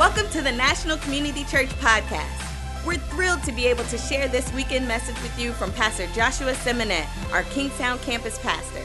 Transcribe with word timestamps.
Welcome 0.00 0.30
to 0.30 0.40
the 0.40 0.50
National 0.50 0.96
Community 0.96 1.44
Church 1.44 1.68
Podcast. 1.78 2.86
We're 2.86 2.94
thrilled 2.94 3.42
to 3.42 3.52
be 3.52 3.66
able 3.66 3.84
to 3.84 3.98
share 3.98 4.28
this 4.28 4.50
weekend 4.54 4.88
message 4.88 5.20
with 5.20 5.38
you 5.38 5.52
from 5.52 5.70
Pastor 5.72 6.06
Joshua 6.14 6.54
Simonette, 6.54 7.06
our 7.34 7.42
Kingstowne 7.42 8.00
campus 8.00 8.38
pastor. 8.38 8.80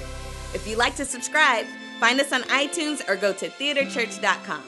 If 0.53 0.67
you'd 0.67 0.77
like 0.77 0.97
to 0.97 1.05
subscribe, 1.05 1.67
find 2.01 2.19
us 2.19 2.33
on 2.33 2.41
iTunes 2.43 3.07
or 3.07 3.15
go 3.15 3.31
to 3.31 3.47
theaterchurch.com. 3.47 4.61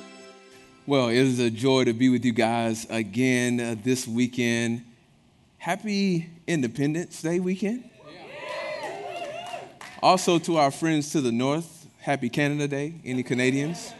Well, 0.86 1.10
it 1.10 1.18
is 1.18 1.38
a 1.40 1.50
joy 1.50 1.84
to 1.84 1.92
be 1.92 2.08
with 2.08 2.24
you 2.24 2.32
guys 2.32 2.88
again 2.90 3.60
uh, 3.60 3.76
this 3.84 4.08
weekend. 4.08 4.86
Happy 5.58 6.30
Independence 6.48 7.22
Day 7.22 7.42
weekend. 7.42 7.90
Also, 10.02 10.40
to 10.40 10.56
our 10.56 10.72
friends 10.72 11.12
to 11.12 11.20
the 11.20 11.34
north, 11.34 11.88
happy 12.00 12.30
Canada 12.30 12.70
Day. 12.70 12.94
Any 13.04 13.24
Canadians? 13.24 13.92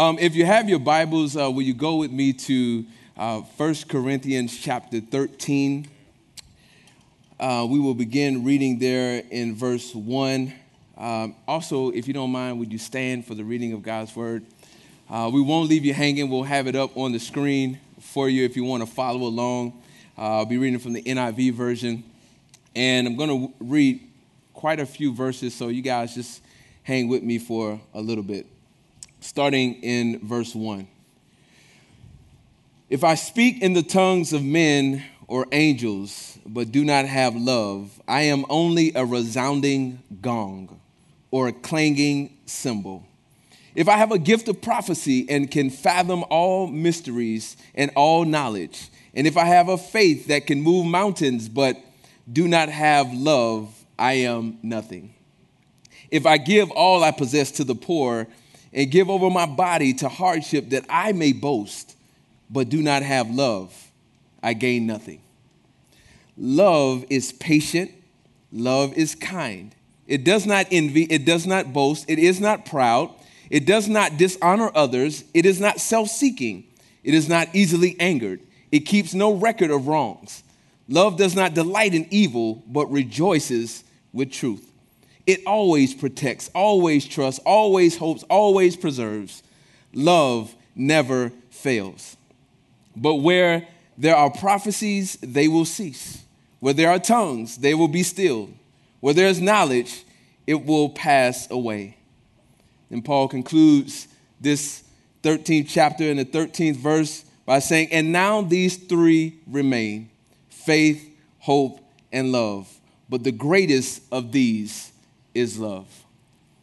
Um, 0.00 0.18
if 0.18 0.34
you 0.34 0.46
have 0.46 0.66
your 0.66 0.78
Bibles, 0.78 1.36
uh, 1.36 1.50
will 1.50 1.60
you 1.60 1.74
go 1.74 1.96
with 1.96 2.10
me 2.10 2.32
to 2.32 2.86
uh, 3.18 3.40
1 3.40 3.74
Corinthians 3.86 4.58
chapter 4.58 4.98
13? 4.98 5.86
Uh, 7.38 7.66
we 7.68 7.78
will 7.78 7.92
begin 7.92 8.42
reading 8.42 8.78
there 8.78 9.22
in 9.30 9.54
verse 9.54 9.94
1. 9.94 10.54
Um, 10.96 11.36
also, 11.46 11.90
if 11.90 12.08
you 12.08 12.14
don't 12.14 12.30
mind, 12.30 12.58
would 12.60 12.72
you 12.72 12.78
stand 12.78 13.26
for 13.26 13.34
the 13.34 13.44
reading 13.44 13.74
of 13.74 13.82
God's 13.82 14.16
word? 14.16 14.42
Uh, 15.10 15.30
we 15.30 15.42
won't 15.42 15.68
leave 15.68 15.84
you 15.84 15.92
hanging. 15.92 16.30
We'll 16.30 16.44
have 16.44 16.66
it 16.66 16.74
up 16.74 16.96
on 16.96 17.12
the 17.12 17.20
screen 17.20 17.78
for 18.00 18.26
you 18.26 18.46
if 18.46 18.56
you 18.56 18.64
want 18.64 18.82
to 18.82 18.90
follow 18.90 19.24
along. 19.24 19.82
Uh, 20.16 20.38
I'll 20.38 20.46
be 20.46 20.56
reading 20.56 20.78
from 20.78 20.94
the 20.94 21.02
NIV 21.02 21.52
version. 21.52 22.04
And 22.74 23.06
I'm 23.06 23.16
going 23.16 23.28
to 23.28 23.54
read 23.60 24.00
quite 24.54 24.80
a 24.80 24.86
few 24.86 25.12
verses, 25.12 25.54
so 25.54 25.68
you 25.68 25.82
guys 25.82 26.14
just 26.14 26.40
hang 26.84 27.06
with 27.08 27.22
me 27.22 27.38
for 27.38 27.78
a 27.92 28.00
little 28.00 28.24
bit 28.24 28.46
starting 29.20 29.74
in 29.82 30.20
verse 30.26 30.54
1. 30.54 30.88
If 32.88 33.04
I 33.04 33.14
speak 33.14 33.62
in 33.62 33.72
the 33.72 33.82
tongues 33.82 34.32
of 34.32 34.42
men 34.42 35.04
or 35.28 35.46
angels, 35.52 36.38
but 36.44 36.72
do 36.72 36.84
not 36.84 37.04
have 37.04 37.36
love, 37.36 38.00
I 38.08 38.22
am 38.22 38.44
only 38.48 38.92
a 38.94 39.04
resounding 39.04 40.02
gong 40.20 40.80
or 41.30 41.48
a 41.48 41.52
clanging 41.52 42.36
cymbal. 42.46 43.06
If 43.76 43.88
I 43.88 43.96
have 43.96 44.10
a 44.10 44.18
gift 44.18 44.48
of 44.48 44.60
prophecy 44.60 45.26
and 45.28 45.48
can 45.48 45.70
fathom 45.70 46.24
all 46.28 46.66
mysteries 46.66 47.56
and 47.76 47.92
all 47.94 48.24
knowledge, 48.24 48.88
and 49.14 49.26
if 49.26 49.36
I 49.36 49.44
have 49.44 49.68
a 49.68 49.78
faith 49.78 50.26
that 50.26 50.46
can 50.46 50.60
move 50.60 50.86
mountains 50.86 51.48
but 51.48 51.76
do 52.32 52.48
not 52.48 52.68
have 52.68 53.12
love, 53.12 53.72
I 53.98 54.14
am 54.14 54.58
nothing. 54.62 55.14
If 56.10 56.26
I 56.26 56.38
give 56.38 56.70
all 56.72 57.04
I 57.04 57.12
possess 57.12 57.52
to 57.52 57.64
the 57.64 57.76
poor 57.76 58.26
and 58.72 58.90
give 58.90 59.10
over 59.10 59.30
my 59.30 59.46
body 59.46 59.92
to 59.94 60.08
hardship 60.08 60.70
that 60.70 60.84
I 60.88 61.12
may 61.12 61.32
boast, 61.32 61.96
but 62.48 62.68
do 62.68 62.82
not 62.82 63.02
have 63.02 63.30
love, 63.30 63.90
I 64.42 64.54
gain 64.54 64.86
nothing. 64.86 65.20
Love 66.36 67.04
is 67.10 67.32
patient, 67.32 67.90
love 68.52 68.94
is 68.94 69.14
kind. 69.14 69.74
It 70.06 70.24
does 70.24 70.46
not 70.46 70.66
envy, 70.70 71.04
it 71.04 71.24
does 71.24 71.46
not 71.46 71.72
boast, 71.72 72.08
it 72.08 72.18
is 72.18 72.40
not 72.40 72.66
proud, 72.66 73.14
it 73.50 73.66
does 73.66 73.88
not 73.88 74.16
dishonor 74.16 74.70
others, 74.74 75.24
it 75.34 75.44
is 75.46 75.60
not 75.60 75.80
self 75.80 76.08
seeking, 76.08 76.64
it 77.04 77.14
is 77.14 77.28
not 77.28 77.48
easily 77.54 77.96
angered, 78.00 78.40
it 78.72 78.80
keeps 78.80 79.14
no 79.14 79.34
record 79.34 79.70
of 79.70 79.86
wrongs. 79.86 80.42
Love 80.88 81.16
does 81.16 81.36
not 81.36 81.54
delight 81.54 81.94
in 81.94 82.06
evil, 82.10 82.64
but 82.66 82.90
rejoices 82.90 83.84
with 84.12 84.32
truth. 84.32 84.69
It 85.26 85.40
always 85.46 85.94
protects, 85.94 86.50
always 86.54 87.06
trusts, 87.06 87.40
always 87.44 87.96
hopes, 87.96 88.22
always 88.24 88.76
preserves. 88.76 89.42
Love 89.92 90.54
never 90.74 91.30
fails. 91.50 92.16
But 92.96 93.16
where 93.16 93.66
there 93.96 94.16
are 94.16 94.30
prophecies, 94.30 95.18
they 95.22 95.48
will 95.48 95.64
cease. 95.64 96.24
Where 96.60 96.74
there 96.74 96.90
are 96.90 96.98
tongues, 96.98 97.58
they 97.58 97.74
will 97.74 97.88
be 97.88 98.02
stilled. 98.02 98.54
Where 99.00 99.14
there 99.14 99.28
is 99.28 99.40
knowledge, 99.40 100.04
it 100.46 100.64
will 100.64 100.90
pass 100.90 101.50
away. 101.50 101.96
And 102.90 103.04
Paul 103.04 103.28
concludes 103.28 104.08
this 104.40 104.82
13th 105.22 105.66
chapter 105.68 106.04
in 106.04 106.16
the 106.16 106.24
13th 106.24 106.76
verse 106.76 107.24
by 107.46 107.58
saying, 107.58 107.88
And 107.92 108.12
now 108.12 108.42
these 108.42 108.76
three 108.76 109.38
remain 109.46 110.10
faith, 110.48 111.08
hope, 111.38 111.80
and 112.12 112.32
love. 112.32 112.68
But 113.08 113.24
the 113.24 113.32
greatest 113.32 114.02
of 114.12 114.32
these 114.32 114.92
is 115.34 115.58
love. 115.58 115.86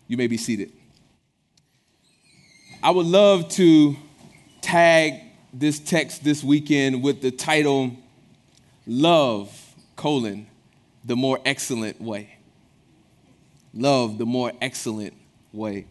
You 0.08 0.18
may 0.18 0.28
be 0.28 0.38
seated. 0.38 0.72
I 2.82 2.92
would 2.92 3.06
love 3.06 3.50
to 3.50 3.96
tag 4.62 5.22
this 5.54 5.80
text 5.80 6.24
this 6.24 6.44
weekend 6.44 7.04
with 7.04 7.22
the 7.22 7.32
title 7.32 7.92
Love, 8.86 9.76
colon, 9.98 10.48
the 11.04 11.16
more 11.16 11.40
excellent 11.44 12.00
way. 12.00 12.38
Love, 13.74 14.18
the 14.18 14.26
more 14.26 14.54
excellent 14.62 15.14
way. 15.52 15.88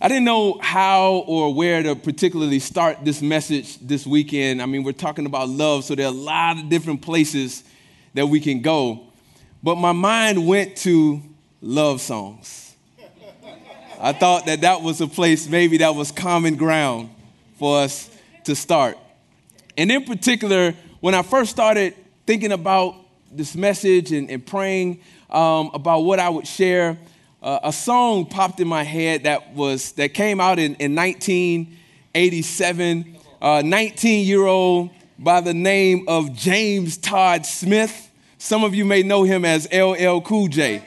I 0.00 0.08
didn't 0.08 0.24
know 0.24 0.58
how 0.60 1.24
or 1.26 1.54
where 1.54 1.82
to 1.82 1.94
particularly 1.94 2.58
start 2.58 3.04
this 3.04 3.20
message 3.20 3.78
this 3.78 4.06
weekend. 4.06 4.62
I 4.62 4.66
mean, 4.66 4.82
we're 4.82 4.92
talking 4.92 5.26
about 5.26 5.48
love, 5.48 5.84
so 5.84 5.94
there 5.94 6.06
are 6.06 6.08
a 6.08 6.10
lot 6.10 6.58
of 6.58 6.68
different 6.68 7.02
places 7.02 7.64
that 8.14 8.26
we 8.26 8.40
can 8.40 8.62
go. 8.62 9.08
But 9.62 9.76
my 9.76 9.92
mind 9.92 10.46
went 10.46 10.76
to 10.78 11.22
love 11.64 12.00
songs. 12.00 12.74
I 13.98 14.12
thought 14.12 14.46
that 14.46 14.60
that 14.60 14.82
was 14.82 15.00
a 15.00 15.06
place 15.06 15.48
maybe 15.48 15.78
that 15.78 15.94
was 15.94 16.12
common 16.12 16.56
ground 16.56 17.08
for 17.58 17.78
us 17.78 18.10
to 18.44 18.54
start. 18.54 18.98
And 19.78 19.90
in 19.90 20.04
particular, 20.04 20.74
when 21.00 21.14
I 21.14 21.22
first 21.22 21.50
started 21.50 21.94
thinking 22.26 22.52
about 22.52 22.96
this 23.32 23.56
message 23.56 24.12
and, 24.12 24.30
and 24.30 24.44
praying 24.44 25.00
um, 25.30 25.70
about 25.72 26.00
what 26.00 26.18
I 26.18 26.28
would 26.28 26.46
share, 26.46 26.98
uh, 27.42 27.60
a 27.62 27.72
song 27.72 28.26
popped 28.26 28.60
in 28.60 28.68
my 28.68 28.82
head 28.82 29.22
that 29.22 29.54
was 29.54 29.92
that 29.92 30.12
came 30.12 30.40
out 30.40 30.58
in, 30.58 30.74
in 30.74 30.94
1987. 30.94 33.16
19 33.40 34.26
year 34.26 34.44
old 34.44 34.90
by 35.18 35.40
the 35.40 35.54
name 35.54 36.04
of 36.08 36.34
James 36.34 36.98
Todd 36.98 37.46
Smith. 37.46 38.10
Some 38.38 38.64
of 38.64 38.74
you 38.74 38.84
may 38.84 39.02
know 39.02 39.22
him 39.22 39.46
as 39.46 39.66
LL 39.72 40.20
Cool 40.20 40.48
J 40.48 40.82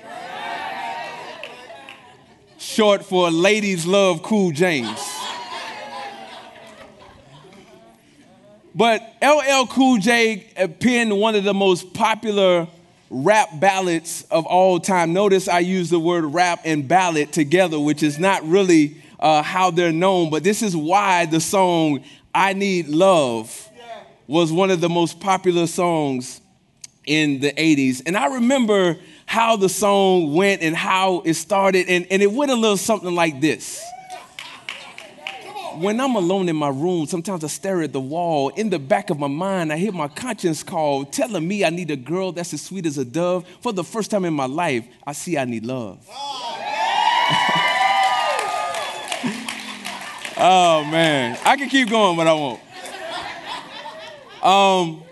short 2.67 3.03
for 3.03 3.31
Ladies 3.31 3.85
Love 3.85 4.21
Cool 4.21 4.51
James. 4.51 4.99
But 8.75 9.01
LL 9.23 9.65
Cool 9.67 9.97
J 9.97 10.45
penned 10.79 11.17
one 11.17 11.35
of 11.35 11.43
the 11.45 11.53
most 11.53 11.93
popular 11.93 12.67
rap 13.09 13.59
ballads 13.59 14.27
of 14.29 14.45
all 14.45 14.79
time. 14.79 15.13
Notice 15.13 15.47
I 15.47 15.59
use 15.59 15.89
the 15.89 15.99
word 15.99 16.25
rap 16.25 16.59
and 16.65 16.87
ballad 16.87 17.31
together, 17.31 17.79
which 17.79 18.03
is 18.03 18.19
not 18.19 18.43
really 18.43 19.01
uh, 19.19 19.41
how 19.41 19.71
they're 19.71 19.93
known, 19.93 20.29
but 20.29 20.43
this 20.43 20.61
is 20.61 20.75
why 20.75 21.25
the 21.25 21.39
song 21.39 22.03
I 22.35 22.53
Need 22.53 22.89
Love 22.89 23.69
was 24.27 24.51
one 24.51 24.69
of 24.71 24.81
the 24.81 24.89
most 24.89 25.21
popular 25.21 25.67
songs 25.67 26.41
in 27.05 27.39
the 27.39 27.53
80s. 27.53 28.03
And 28.05 28.17
I 28.17 28.35
remember 28.35 28.97
how 29.27 29.57
the 29.57 29.69
song 29.69 30.33
went 30.33 30.63
and 30.63 30.75
how 30.75 31.19
it 31.25 31.35
started, 31.35 31.87
and, 31.89 32.07
and 32.09 32.23
it 32.23 32.31
went 32.31 32.49
a 32.49 32.55
little 32.55 32.77
something 32.77 33.13
like 33.13 33.39
this. 33.41 33.83
When 35.75 35.99
I'm 35.99 36.15
alone 36.15 36.49
in 36.49 36.55
my 36.55 36.69
room, 36.69 37.05
sometimes 37.05 37.43
I 37.43 37.47
stare 37.47 37.81
at 37.83 37.93
the 37.93 37.99
wall. 37.99 38.49
In 38.49 38.71
the 38.71 38.79
back 38.79 39.11
of 39.11 39.19
my 39.19 39.27
mind, 39.27 39.71
I 39.71 39.77
hear 39.77 39.91
my 39.91 40.07
conscience 40.07 40.63
call, 40.63 41.05
telling 41.05 41.45
me 41.45 41.63
I 41.65 41.69
need 41.69 41.91
a 41.91 41.97
girl 41.97 42.31
that's 42.31 42.53
as 42.53 42.61
sweet 42.63 42.85
as 42.87 42.97
a 42.97 43.05
dove. 43.05 43.45
For 43.61 43.73
the 43.73 43.83
first 43.83 44.09
time 44.09 44.25
in 44.25 44.33
my 44.33 44.47
life, 44.47 44.87
I 45.05 45.11
see 45.11 45.37
I 45.37 45.43
need 45.45 45.65
love. 45.65 45.99
oh 50.39 50.87
man, 50.89 51.37
I 51.43 51.57
can 51.57 51.69
keep 51.69 51.89
going, 51.89 52.15
but 52.15 52.27
I 52.27 52.33
won't. 52.33 52.61
Um, 54.41 55.03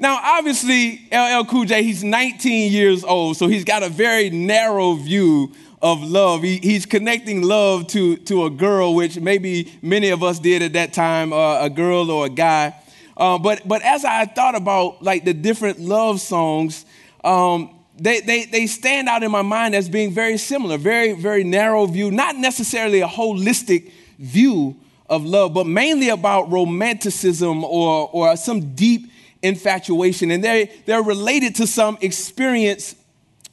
now, 0.00 0.18
obviously, 0.22 1.06
LL 1.12 1.44
Cool 1.44 1.66
J, 1.66 1.82
he's 1.82 2.02
19 2.02 2.72
years 2.72 3.04
old, 3.04 3.36
so 3.36 3.48
he's 3.48 3.64
got 3.64 3.82
a 3.82 3.90
very 3.90 4.30
narrow 4.30 4.94
view 4.94 5.52
of 5.82 6.02
love. 6.02 6.42
He, 6.42 6.56
he's 6.56 6.86
connecting 6.86 7.42
love 7.42 7.86
to, 7.88 8.16
to 8.16 8.46
a 8.46 8.50
girl, 8.50 8.94
which 8.94 9.20
maybe 9.20 9.70
many 9.82 10.08
of 10.08 10.22
us 10.22 10.38
did 10.38 10.62
at 10.62 10.72
that 10.72 10.94
time, 10.94 11.34
uh, 11.34 11.60
a 11.60 11.68
girl 11.68 12.10
or 12.10 12.24
a 12.26 12.30
guy. 12.30 12.74
Uh, 13.14 13.38
but, 13.38 13.68
but 13.68 13.82
as 13.82 14.06
I 14.06 14.24
thought 14.24 14.54
about 14.54 15.02
like 15.02 15.26
the 15.26 15.34
different 15.34 15.78
love 15.78 16.22
songs, 16.22 16.86
um, 17.22 17.78
they, 17.98 18.20
they, 18.20 18.46
they 18.46 18.66
stand 18.66 19.06
out 19.06 19.22
in 19.22 19.30
my 19.30 19.42
mind 19.42 19.74
as 19.74 19.90
being 19.90 20.12
very 20.12 20.38
similar, 20.38 20.78
very, 20.78 21.12
very 21.12 21.44
narrow 21.44 21.84
view, 21.84 22.10
not 22.10 22.36
necessarily 22.36 23.02
a 23.02 23.06
holistic 23.06 23.92
view 24.18 24.76
of 25.10 25.26
love, 25.26 25.52
but 25.52 25.66
mainly 25.66 26.08
about 26.08 26.50
romanticism 26.50 27.64
or, 27.64 28.08
or 28.12 28.34
some 28.36 28.74
deep 28.74 29.10
infatuation. 29.42 30.30
And 30.30 30.42
they, 30.44 30.70
they're 30.86 31.02
related 31.02 31.56
to 31.56 31.66
some 31.66 31.98
experience 32.00 32.94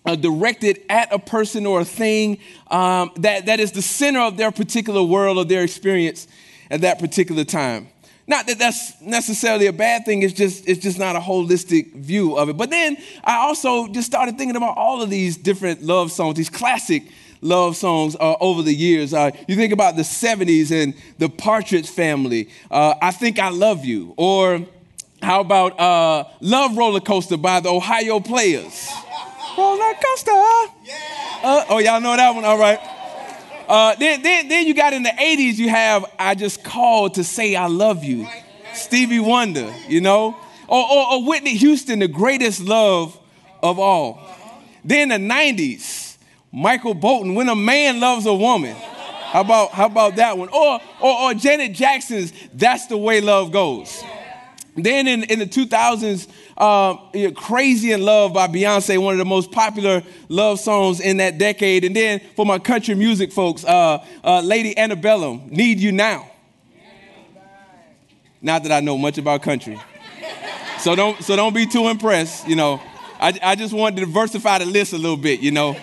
uh, 0.06 0.16
directed 0.16 0.82
at 0.90 1.12
a 1.12 1.20
person 1.20 1.66
or 1.66 1.82
a 1.82 1.86
thing 1.86 2.40
um, 2.72 3.12
that, 3.18 3.48
that 3.48 3.60
is 3.60 3.74
the 3.74 3.82
center 3.82 4.22
of 4.22 4.38
their 4.38 4.52
particular 4.52 5.04
world 5.04 5.38
or 5.38 5.46
their 5.46 5.64
experience. 5.64 6.28
at 6.70 6.82
that 6.82 7.00
particular 7.00 7.44
time. 7.44 7.88
Not 8.30 8.46
that 8.48 8.60
that's 8.60 9.00
necessarily 9.02 9.68
a 9.68 9.74
bad 9.74 10.04
thing, 10.04 10.22
it's 10.22 10.34
just, 10.34 10.68
it's 10.68 10.82
just 10.82 11.00
not 11.00 11.16
a 11.16 11.20
holistic 11.20 11.96
view 11.96 12.38
of 12.38 12.50
it. 12.50 12.58
But 12.58 12.70
then 12.70 12.98
I 13.24 13.38
also 13.38 13.88
just 13.88 14.08
started 14.08 14.38
thinking 14.38 14.58
about 14.58 14.78
all 14.78 15.02
of 15.02 15.10
these 15.10 15.38
different 15.38 15.82
love 15.82 16.12
songs, 16.12 16.36
these 16.36 16.50
classic 16.50 17.04
love 17.40 17.78
songs 17.78 18.18
uh, 18.20 18.36
over 18.42 18.64
the 18.64 18.74
years. 18.74 19.14
Uh, 19.14 19.32
you 19.48 19.56
think 19.56 19.72
about 19.72 19.96
the 19.96 20.02
70s 20.02 20.72
and 20.72 20.94
the 21.20 21.30
Partridge 21.30 21.90
Family, 21.90 22.50
uh, 22.70 22.96
I 23.02 23.12
Think 23.12 23.40
I 23.40 23.50
Love 23.50 23.86
You, 23.86 24.14
or 24.18 24.66
how 25.22 25.42
about 25.42 25.80
uh, 25.80 26.26
Love 26.42 26.78
Roller 26.78 27.00
Coaster 27.00 27.38
by 27.38 27.60
the 27.60 27.70
Ohio 27.70 28.20
Players? 28.20 28.90
Roller 29.58 29.94
Coaster. 29.96 30.32
Yeah. 30.84 30.96
Uh, 31.44 31.66
oh, 31.70 31.80
y'all 31.80 32.00
know 32.00 32.16
that 32.16 32.36
one? 32.36 32.46
All 32.46 32.58
right. 32.58 32.80
Uh, 33.68 33.96
then, 33.96 34.22
then, 34.22 34.48
then 34.48 34.66
you 34.66 34.74
got 34.74 34.94
in 34.94 35.04
the 35.04 35.10
80s, 35.10 35.58
you 35.58 35.70
have 35.70 36.06
I 36.18 36.36
Just 36.36 36.64
Called 36.64 37.16
to 37.16 37.24
Say 37.24 37.56
I 37.56 37.68
Love 37.68 38.04
You. 38.04 38.28
Stevie 38.74 39.20
Wonder, 39.20 39.74
you 39.88 40.00
know? 40.00 40.38
Or, 40.68 40.92
or, 40.92 41.14
or, 41.14 41.26
Whitney 41.26 41.56
Houston, 41.56 42.00
the 42.00 42.08
greatest 42.08 42.62
love 42.62 43.18
of 43.64 43.80
all. 43.80 44.22
Then 44.84 45.10
the 45.10 45.16
90s, 45.16 46.18
Michael 46.52 46.94
Bolton, 46.94 47.36
When 47.36 47.50
a 47.50 47.56
Man 47.56 48.00
Loves 48.00 48.26
a 48.26 48.34
Woman. 48.34 48.76
How 48.76 49.42
about, 49.42 49.72
how 49.72 49.88
about 49.88 50.16
that 50.18 50.38
one? 50.38 50.50
Or, 50.50 50.80
or, 51.02 51.22
or 51.22 51.34
Janet 51.34 51.74
Jackson's 51.74 52.32
That's 52.54 52.88
the 52.88 52.98
Way 52.98 53.20
Love 53.22 53.52
Goes. 53.52 54.04
Then 54.78 55.08
in, 55.08 55.24
in 55.24 55.40
the 55.40 55.48
2000s, 55.48 56.28
uh, 56.56 57.32
Crazy 57.32 57.92
in 57.92 58.04
Love 58.04 58.34
by 58.34 58.48
Beyonce, 58.48 59.02
one 59.02 59.16
of 59.16 59.18
the 59.18 59.26
most 59.26 59.52
popular 59.52 60.04
love 60.30 60.60
songs 60.60 61.00
in 61.00 61.18
that 61.18 61.40
decade. 61.40 61.84
And 61.84 61.96
then 61.96 62.22
for 62.36 62.46
my 62.46 62.60
country 62.60 62.94
music 62.94 63.32
folks, 63.32 63.66
uh, 63.66 64.06
uh, 64.24 64.42
Lady 64.42 64.78
Antebellum, 64.78 65.50
Need 65.50 65.80
You 65.80 65.92
Now. 65.92 66.30
Not 68.40 68.62
that 68.64 68.72
I 68.72 68.80
know 68.82 69.00
much 69.00 69.18
about 69.18 69.42
country. 69.42 69.80
So 70.80 70.96
don't, 70.96 71.22
so 71.24 71.36
don't 71.36 71.56
be 71.56 71.66
too 71.66 71.88
impressed, 71.88 72.48
you 72.48 72.56
know. 72.56 72.80
I, 73.20 73.38
I 73.42 73.56
just 73.56 73.74
wanted 73.74 73.96
to 74.02 74.06
diversify 74.06 74.60
the 74.60 74.66
list 74.66 74.94
a 74.94 74.98
little 74.98 75.18
bit, 75.18 75.40
you 75.40 75.50
know. 75.50 75.76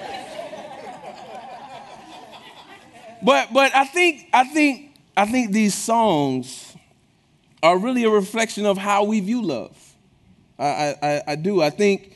But, 3.25 3.53
but 3.53 3.75
I 3.75 3.87
think, 3.87 4.29
I 4.33 4.45
think, 4.45 4.95
I 5.17 5.27
think 5.27 5.51
these 5.51 5.75
songs 5.75 6.74
are 7.65 7.79
really 7.79 8.05
a 8.05 8.11
reflection 8.11 8.67
of 8.67 8.77
how 8.77 9.05
we 9.05 9.21
view 9.21 9.41
love. 9.41 9.75
I, 10.59 10.95
I, 11.03 11.23
I 11.29 11.35
do. 11.35 11.63
I 11.63 11.71
think 11.71 12.15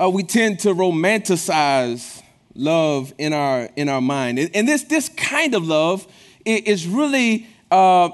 uh, 0.00 0.08
we 0.08 0.22
tend 0.22 0.60
to 0.60 0.68
romanticize 0.68 2.22
love 2.54 3.12
in 3.18 3.32
our 3.32 3.68
in 3.74 3.88
our 3.88 4.00
mind, 4.00 4.38
and 4.38 4.68
this 4.68 4.84
this 4.84 5.08
kind 5.10 5.54
of 5.54 5.66
love 5.66 6.06
is 6.46 6.86
really 6.86 7.48
uh, 7.72 8.10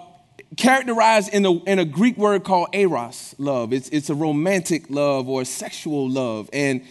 characterized 0.56 1.34
in 1.34 1.44
a 1.44 1.52
in 1.64 1.78
a 1.78 1.84
Greek 1.84 2.16
word 2.16 2.44
called 2.44 2.68
eros 2.72 3.34
love. 3.36 3.74
It's 3.74 3.90
it's 3.90 4.08
a 4.08 4.14
romantic 4.14 4.88
love 4.88 5.28
or 5.28 5.44
sexual 5.44 6.08
love, 6.08 6.48
and 6.52 6.82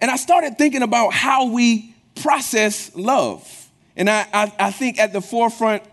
and 0.00 0.10
I 0.10 0.16
started 0.16 0.58
thinking 0.58 0.82
about 0.82 1.14
how 1.14 1.46
we 1.46 1.94
process 2.16 2.94
love, 2.96 3.70
and 3.96 4.10
I 4.10 4.26
I, 4.34 4.52
I 4.58 4.70
think 4.72 4.98
at 4.98 5.12
the 5.12 5.20
forefront 5.20 5.84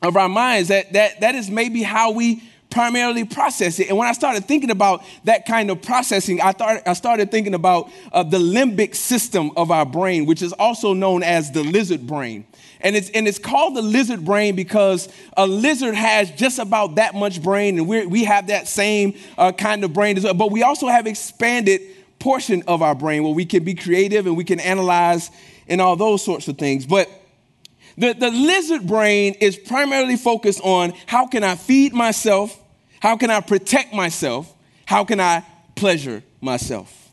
of 0.00 0.16
our 0.16 0.30
minds 0.30 0.70
that 0.70 0.94
that 0.94 1.20
that 1.20 1.34
is 1.34 1.50
maybe 1.50 1.82
how 1.82 2.12
we 2.12 2.42
primarily 2.70 3.24
process 3.24 3.78
it. 3.80 3.88
And 3.88 3.98
when 3.98 4.08
I 4.08 4.12
started 4.12 4.46
thinking 4.46 4.70
about 4.70 5.02
that 5.24 5.46
kind 5.46 5.70
of 5.70 5.82
processing, 5.82 6.40
I, 6.40 6.52
thought, 6.52 6.82
I 6.86 6.92
started 6.92 7.30
thinking 7.30 7.54
about 7.54 7.90
uh, 8.12 8.22
the 8.22 8.38
limbic 8.38 8.94
system 8.94 9.50
of 9.56 9.70
our 9.70 9.84
brain, 9.84 10.26
which 10.26 10.40
is 10.40 10.52
also 10.52 10.92
known 10.94 11.22
as 11.22 11.50
the 11.50 11.62
lizard 11.62 12.06
brain. 12.06 12.46
And 12.80 12.96
it's, 12.96 13.10
and 13.10 13.28
it's 13.28 13.38
called 13.38 13.76
the 13.76 13.82
lizard 13.82 14.24
brain 14.24 14.56
because 14.56 15.08
a 15.36 15.46
lizard 15.46 15.94
has 15.94 16.30
just 16.30 16.58
about 16.58 16.94
that 16.94 17.14
much 17.14 17.42
brain, 17.42 17.78
and 17.78 17.86
we 17.86 18.06
we 18.06 18.24
have 18.24 18.46
that 18.46 18.68
same 18.68 19.14
uh, 19.36 19.52
kind 19.52 19.84
of 19.84 19.92
brain 19.92 20.16
as 20.16 20.24
well. 20.24 20.32
But 20.32 20.50
we 20.50 20.62
also 20.62 20.86
have 20.86 21.06
expanded 21.06 21.82
portion 22.18 22.62
of 22.66 22.80
our 22.82 22.94
brain 22.94 23.22
where 23.24 23.34
we 23.34 23.44
can 23.44 23.64
be 23.64 23.74
creative 23.74 24.26
and 24.26 24.36
we 24.36 24.44
can 24.44 24.60
analyze 24.60 25.30
and 25.68 25.80
all 25.80 25.96
those 25.96 26.24
sorts 26.24 26.48
of 26.48 26.58
things. 26.58 26.86
But 26.86 27.08
the, 28.00 28.14
the 28.14 28.30
lizard 28.30 28.86
brain 28.86 29.34
is 29.40 29.56
primarily 29.56 30.16
focused 30.16 30.60
on 30.64 30.94
how 31.06 31.26
can 31.26 31.44
I 31.44 31.54
feed 31.54 31.92
myself, 31.92 32.58
how 33.00 33.16
can 33.18 33.30
I 33.30 33.40
protect 33.40 33.92
myself, 33.92 34.52
how 34.86 35.04
can 35.04 35.20
I 35.20 35.44
pleasure 35.74 36.22
myself. 36.40 37.10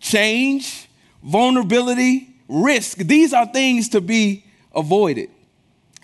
Change, 0.00 0.88
vulnerability, 1.22 2.34
risk, 2.48 2.98
these 2.98 3.32
are 3.32 3.46
things 3.46 3.90
to 3.90 4.00
be 4.00 4.44
avoided. 4.74 5.30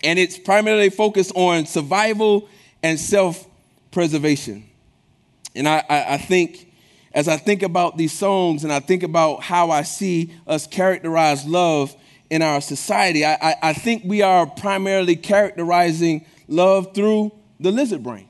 And 0.01 0.17
it's 0.17 0.37
primarily 0.37 0.89
focused 0.89 1.33
on 1.35 1.65
survival 1.65 2.47
and 2.81 2.97
self 2.97 3.45
preservation. 3.91 4.63
And 5.53 5.67
I, 5.67 5.83
I, 5.89 6.13
I 6.13 6.17
think 6.17 6.71
as 7.13 7.27
I 7.27 7.35
think 7.35 7.61
about 7.61 7.97
these 7.97 8.13
songs 8.13 8.63
and 8.63 8.71
I 8.71 8.79
think 8.79 9.03
about 9.03 9.43
how 9.43 9.71
I 9.71 9.81
see 9.81 10.31
us 10.45 10.65
characterize 10.65 11.45
love, 11.45 11.93
in 12.29 12.41
our 12.41 12.61
society. 12.61 13.25
I, 13.25 13.33
I, 13.33 13.55
I, 13.63 13.73
think 13.73 14.03
we 14.05 14.21
are 14.21 14.45
primarily 14.45 15.15
characterizing 15.15 16.25
love 16.47 16.93
through 16.93 17.31
the 17.59 17.71
lizard 17.71 18.03
brain. 18.03 18.27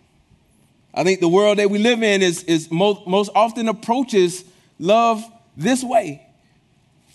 I 0.93 1.03
think 1.03 1.19
the 1.19 1.27
world 1.27 1.59
that 1.59 1.69
we 1.69 1.79
live 1.79 2.03
in 2.03 2.21
is, 2.21 2.43
is 2.43 2.71
most, 2.71 3.07
most 3.07 3.31
often 3.35 3.67
approaches 3.67 4.43
love 4.79 5.23
this 5.55 5.83
way. 5.83 6.23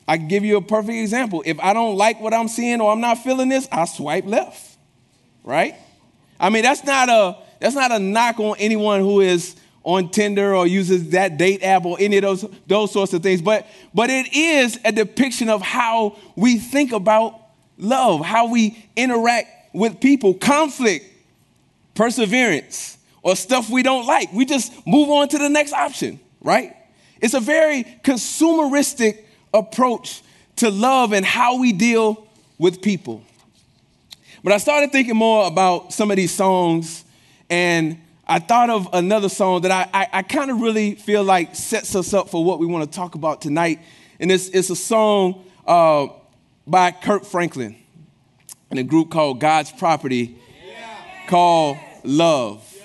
I 0.06 0.17
can 0.19 0.29
give 0.29 0.44
you 0.44 0.56
a 0.56 0.62
perfect 0.62 0.96
example. 0.96 1.43
If 1.46 1.58
I 1.61 1.73
don't 1.73 1.96
like 1.96 2.20
what 2.20 2.34
I'm 2.34 2.49
seeing 2.49 2.81
or 2.81 2.93
I'm 2.93 3.00
not 3.00 3.19
feeling 3.19 3.49
this, 3.49 3.69
I 3.70 3.84
swipe 3.84 4.26
left. 4.26 4.76
Right? 5.44 5.75
I 6.38 6.50
mean, 6.50 6.62
that's 6.62 6.84
not 6.84 7.08
a 7.08 7.38
that's 7.61 7.76
not 7.76 7.93
a 7.93 7.99
knock 7.99 8.40
on 8.40 8.56
anyone 8.58 9.00
who 9.00 9.20
is 9.20 9.55
on 9.84 10.11
Tinder 10.11 10.55
or 10.55 10.67
uses 10.67 11.11
that 11.11 11.37
date 11.37 11.62
app 11.62 11.84
or 11.84 11.96
any 11.99 12.17
of 12.19 12.23
those, 12.23 12.46
those 12.67 12.93
sorts 12.93 13.12
of 13.12 13.23
things. 13.23 13.43
But, 13.43 13.67
but 13.93 14.11
it 14.11 14.32
is 14.34 14.79
a 14.84 14.93
depiction 14.93 15.49
of 15.49 15.62
how 15.62 16.17
we 16.37 16.58
think 16.58 16.93
about 16.93 17.38
love, 17.79 18.25
how 18.25 18.50
we 18.50 18.84
interact 18.96 19.75
with 19.75 20.00
people, 20.00 20.34
conflict, 20.34 21.06
perseverance, 21.94 22.99
or 23.23 23.37
stuff 23.37 23.70
we 23.70 23.82
don't 23.82 24.06
like. 24.06 24.32
We 24.32 24.44
just 24.44 24.73
move 24.87 25.08
on 25.08 25.29
to 25.29 25.38
the 25.38 25.49
next 25.49 25.73
option, 25.73 26.20
right? 26.40 26.76
It's 27.20 27.34
a 27.34 27.40
very 27.40 27.84
consumeristic 28.02 29.25
approach 29.55 30.23
to 30.56 30.70
love 30.70 31.12
and 31.12 31.25
how 31.25 31.58
we 31.58 31.73
deal 31.73 32.26
with 32.58 32.82
people. 32.82 33.23
But 34.44 34.52
I 34.52 34.58
started 34.58 34.90
thinking 34.90 35.17
more 35.17 35.46
about 35.46 35.93
some 35.93 36.11
of 36.11 36.17
these 36.17 36.32
songs 36.32 37.05
and 37.49 38.01
I 38.26 38.38
thought 38.38 38.70
of 38.70 38.88
another 38.93 39.29
song 39.29 39.62
that 39.62 39.70
I, 39.70 39.88
I, 39.93 40.08
I 40.19 40.22
kind 40.22 40.50
of 40.50 40.60
really 40.60 40.94
feel 40.94 41.24
like 41.24 41.56
sets 41.56 41.96
us 41.96 42.14
up 42.14 42.31
for 42.31 42.44
what 42.44 42.60
we 42.60 42.67
want 42.67 42.91
to 42.91 42.96
talk 42.96 43.14
about 43.14 43.43
tonight. 43.43 43.81
And 44.20 44.31
it's, 44.31 44.48
it's 44.48 44.70
a 44.70 44.76
song 44.76 45.44
uh, 45.67 46.06
by 46.67 46.93
Kirk 46.93 47.24
Franklin 47.24 47.76
and 48.70 48.79
a 48.79 48.84
group 48.84 49.10
called 49.10 49.41
God's 49.41 49.72
Property 49.72 50.38
yeah. 50.64 51.26
called 51.26 51.79
Love. 52.05 52.64
Yeah. 52.79 52.84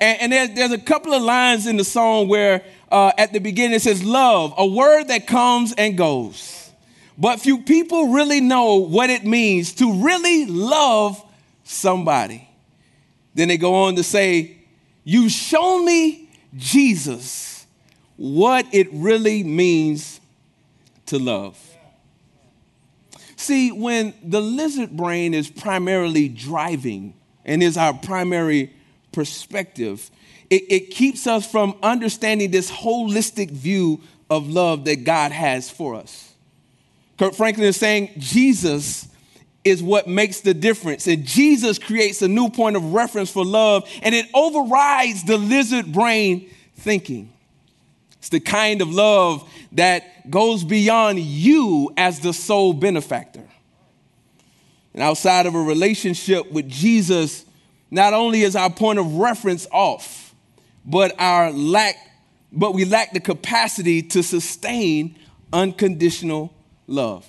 And, 0.00 0.22
and 0.22 0.32
there's, 0.32 0.54
there's 0.54 0.72
a 0.72 0.78
couple 0.78 1.12
of 1.12 1.22
lines 1.22 1.66
in 1.66 1.76
the 1.76 1.84
song 1.84 2.28
where 2.28 2.64
uh, 2.90 3.12
at 3.18 3.34
the 3.34 3.40
beginning 3.40 3.76
it 3.76 3.82
says, 3.82 4.02
Love, 4.02 4.54
a 4.56 4.66
word 4.66 5.08
that 5.08 5.26
comes 5.26 5.74
and 5.74 5.98
goes. 5.98 6.70
But 7.18 7.40
few 7.40 7.62
people 7.62 8.12
really 8.12 8.40
know 8.40 8.76
what 8.76 9.10
it 9.10 9.24
means 9.24 9.74
to 9.74 10.02
really 10.02 10.46
love 10.46 11.22
somebody. 11.64 12.48
Then 13.34 13.48
they 13.48 13.58
go 13.58 13.74
on 13.74 13.96
to 13.96 14.02
say, 14.02 14.57
you 15.08 15.30
show 15.30 15.82
me, 15.82 16.28
Jesus, 16.54 17.66
what 18.18 18.66
it 18.72 18.88
really 18.92 19.42
means 19.42 20.20
to 21.06 21.18
love. 21.18 21.58
See, 23.34 23.72
when 23.72 24.12
the 24.22 24.42
lizard 24.42 24.90
brain 24.90 25.32
is 25.32 25.48
primarily 25.48 26.28
driving 26.28 27.14
and 27.46 27.62
is 27.62 27.78
our 27.78 27.94
primary 27.94 28.70
perspective, 29.10 30.10
it, 30.50 30.64
it, 30.68 30.90
keeps 30.90 31.26
us 31.26 31.50
from 31.50 31.74
understanding 31.82 32.50
this 32.50 32.70
holistic 32.70 33.50
view 33.50 34.02
of 34.28 34.50
love 34.50 34.84
that 34.84 35.04
God 35.04 35.32
has 35.32 35.70
for 35.70 35.94
us. 35.94 36.34
Kirk 37.18 37.32
Franklin 37.32 37.68
is 37.68 37.78
saying 37.78 38.10
Jesus 38.18 39.08
is 39.68 39.82
what 39.82 40.06
makes 40.06 40.40
the 40.40 40.54
difference. 40.54 41.06
And 41.06 41.24
Jesus 41.24 41.78
creates 41.78 42.22
a 42.22 42.28
new 42.28 42.48
point 42.48 42.76
of 42.76 42.92
reference 42.92 43.30
for 43.30 43.44
love, 43.44 43.88
and 44.02 44.14
it 44.14 44.26
overrides 44.34 45.24
the 45.24 45.36
lizard 45.36 45.92
brain 45.92 46.50
thinking. 46.76 47.32
It's 48.18 48.30
the 48.30 48.40
kind 48.40 48.82
of 48.82 48.90
love 48.90 49.48
that 49.72 50.30
goes 50.30 50.64
beyond 50.64 51.20
you 51.20 51.92
as 51.96 52.20
the 52.20 52.32
sole 52.32 52.72
benefactor. 52.72 53.44
And 54.94 55.02
outside 55.02 55.46
of 55.46 55.54
a 55.54 55.60
relationship 55.60 56.50
with 56.50 56.68
Jesus, 56.68 57.44
not 57.90 58.14
only 58.14 58.42
is 58.42 58.56
our 58.56 58.70
point 58.70 58.98
of 58.98 59.14
reference 59.14 59.66
off, 59.70 60.34
but 60.84 61.14
our 61.20 61.52
lack, 61.52 61.96
but 62.52 62.74
we 62.74 62.84
lack 62.84 63.12
the 63.12 63.20
capacity 63.20 64.02
to 64.02 64.22
sustain 64.22 65.16
unconditional 65.52 66.52
love. 66.86 67.26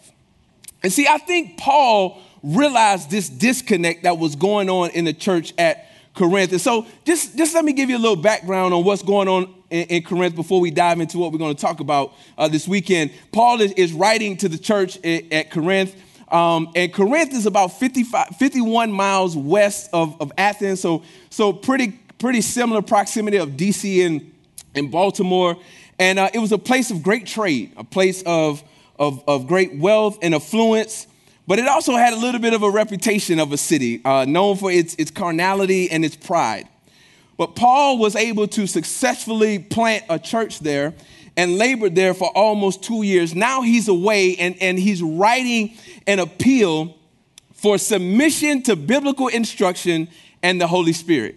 And 0.81 0.91
see, 0.91 1.07
I 1.07 1.17
think 1.17 1.57
Paul 1.57 2.19
realized 2.43 3.09
this 3.09 3.29
disconnect 3.29 4.03
that 4.03 4.17
was 4.17 4.35
going 4.35 4.69
on 4.69 4.91
in 4.91 5.05
the 5.05 5.13
church 5.13 5.53
at 5.57 5.85
Corinth. 6.13 6.51
And 6.51 6.61
so 6.61 6.85
just, 7.05 7.37
just 7.37 7.53
let 7.53 7.63
me 7.63 7.73
give 7.73 7.89
you 7.89 7.97
a 7.97 7.99
little 7.99 8.15
background 8.15 8.73
on 8.73 8.83
what's 8.83 9.03
going 9.03 9.27
on 9.27 9.53
in, 9.69 9.87
in 9.87 10.03
Corinth 10.03 10.35
before 10.35 10.59
we 10.59 10.71
dive 10.71 10.99
into 10.99 11.17
what 11.17 11.31
we're 11.31 11.37
going 11.37 11.55
to 11.55 11.61
talk 11.61 11.79
about 11.79 12.13
uh, 12.37 12.47
this 12.47 12.67
weekend. 12.67 13.11
Paul 13.31 13.61
is, 13.61 13.71
is, 13.73 13.93
writing 13.93 14.37
to 14.37 14.49
the 14.49 14.57
church 14.57 14.97
at, 15.05 15.31
at 15.31 15.51
Corinth. 15.51 15.95
Um, 16.31 16.71
and 16.75 16.93
Corinth 16.93 17.33
is 17.33 17.45
about 17.45 17.79
55, 17.79 18.35
51 18.37 18.91
miles 18.91 19.35
west 19.35 19.89
of, 19.93 20.21
of 20.21 20.31
Athens, 20.37 20.79
so, 20.79 21.03
so 21.31 21.51
pretty, 21.51 21.99
pretty 22.19 22.41
similar 22.41 22.83
proximity 22.83 23.37
of 23.37 23.51
DC 23.51 24.05
and, 24.05 24.31
and 24.75 24.91
Baltimore. 24.91 25.57
And 25.97 26.19
uh, 26.19 26.29
it 26.33 26.39
was 26.39 26.51
a 26.51 26.59
place 26.59 26.91
of 26.91 27.01
great 27.01 27.25
trade, 27.25 27.73
a 27.77 27.83
place 27.83 28.21
of, 28.25 28.63
of, 28.99 29.23
of 29.27 29.47
great 29.47 29.75
wealth 29.75 30.19
and 30.21 30.35
affluence. 30.35 31.07
But 31.49 31.57
it 31.57 31.67
also 31.67 31.95
had 31.95 32.13
a 32.13 32.15
little 32.15 32.39
bit 32.39 32.53
of 32.53 32.61
a 32.61 32.69
reputation 32.69 33.39
of 33.39 33.51
a 33.51 33.57
city, 33.57 34.01
uh, 34.05 34.23
known 34.25 34.55
for 34.55 34.71
its, 34.71 34.93
its 34.99 35.09
carnality 35.09 35.89
and 35.89 36.05
its 36.05 36.15
pride. 36.15 36.67
But 37.37 37.55
Paul 37.55 37.97
was 37.97 38.15
able 38.15 38.47
to 38.49 38.67
successfully 38.67 39.57
plant 39.57 40.03
a 40.09 40.19
church 40.19 40.59
there 40.59 40.93
and 41.35 41.57
labored 41.57 41.95
there 41.95 42.13
for 42.13 42.29
almost 42.37 42.83
two 42.83 43.01
years. 43.01 43.33
Now 43.33 43.63
he's 43.63 43.87
away 43.87 44.35
and, 44.35 44.61
and 44.61 44.77
he's 44.77 45.01
writing 45.01 45.75
an 46.05 46.19
appeal 46.19 46.95
for 47.55 47.79
submission 47.79 48.61
to 48.63 48.75
biblical 48.75 49.27
instruction 49.27 50.07
and 50.43 50.61
the 50.61 50.67
Holy 50.67 50.93
Spirit. 50.93 51.35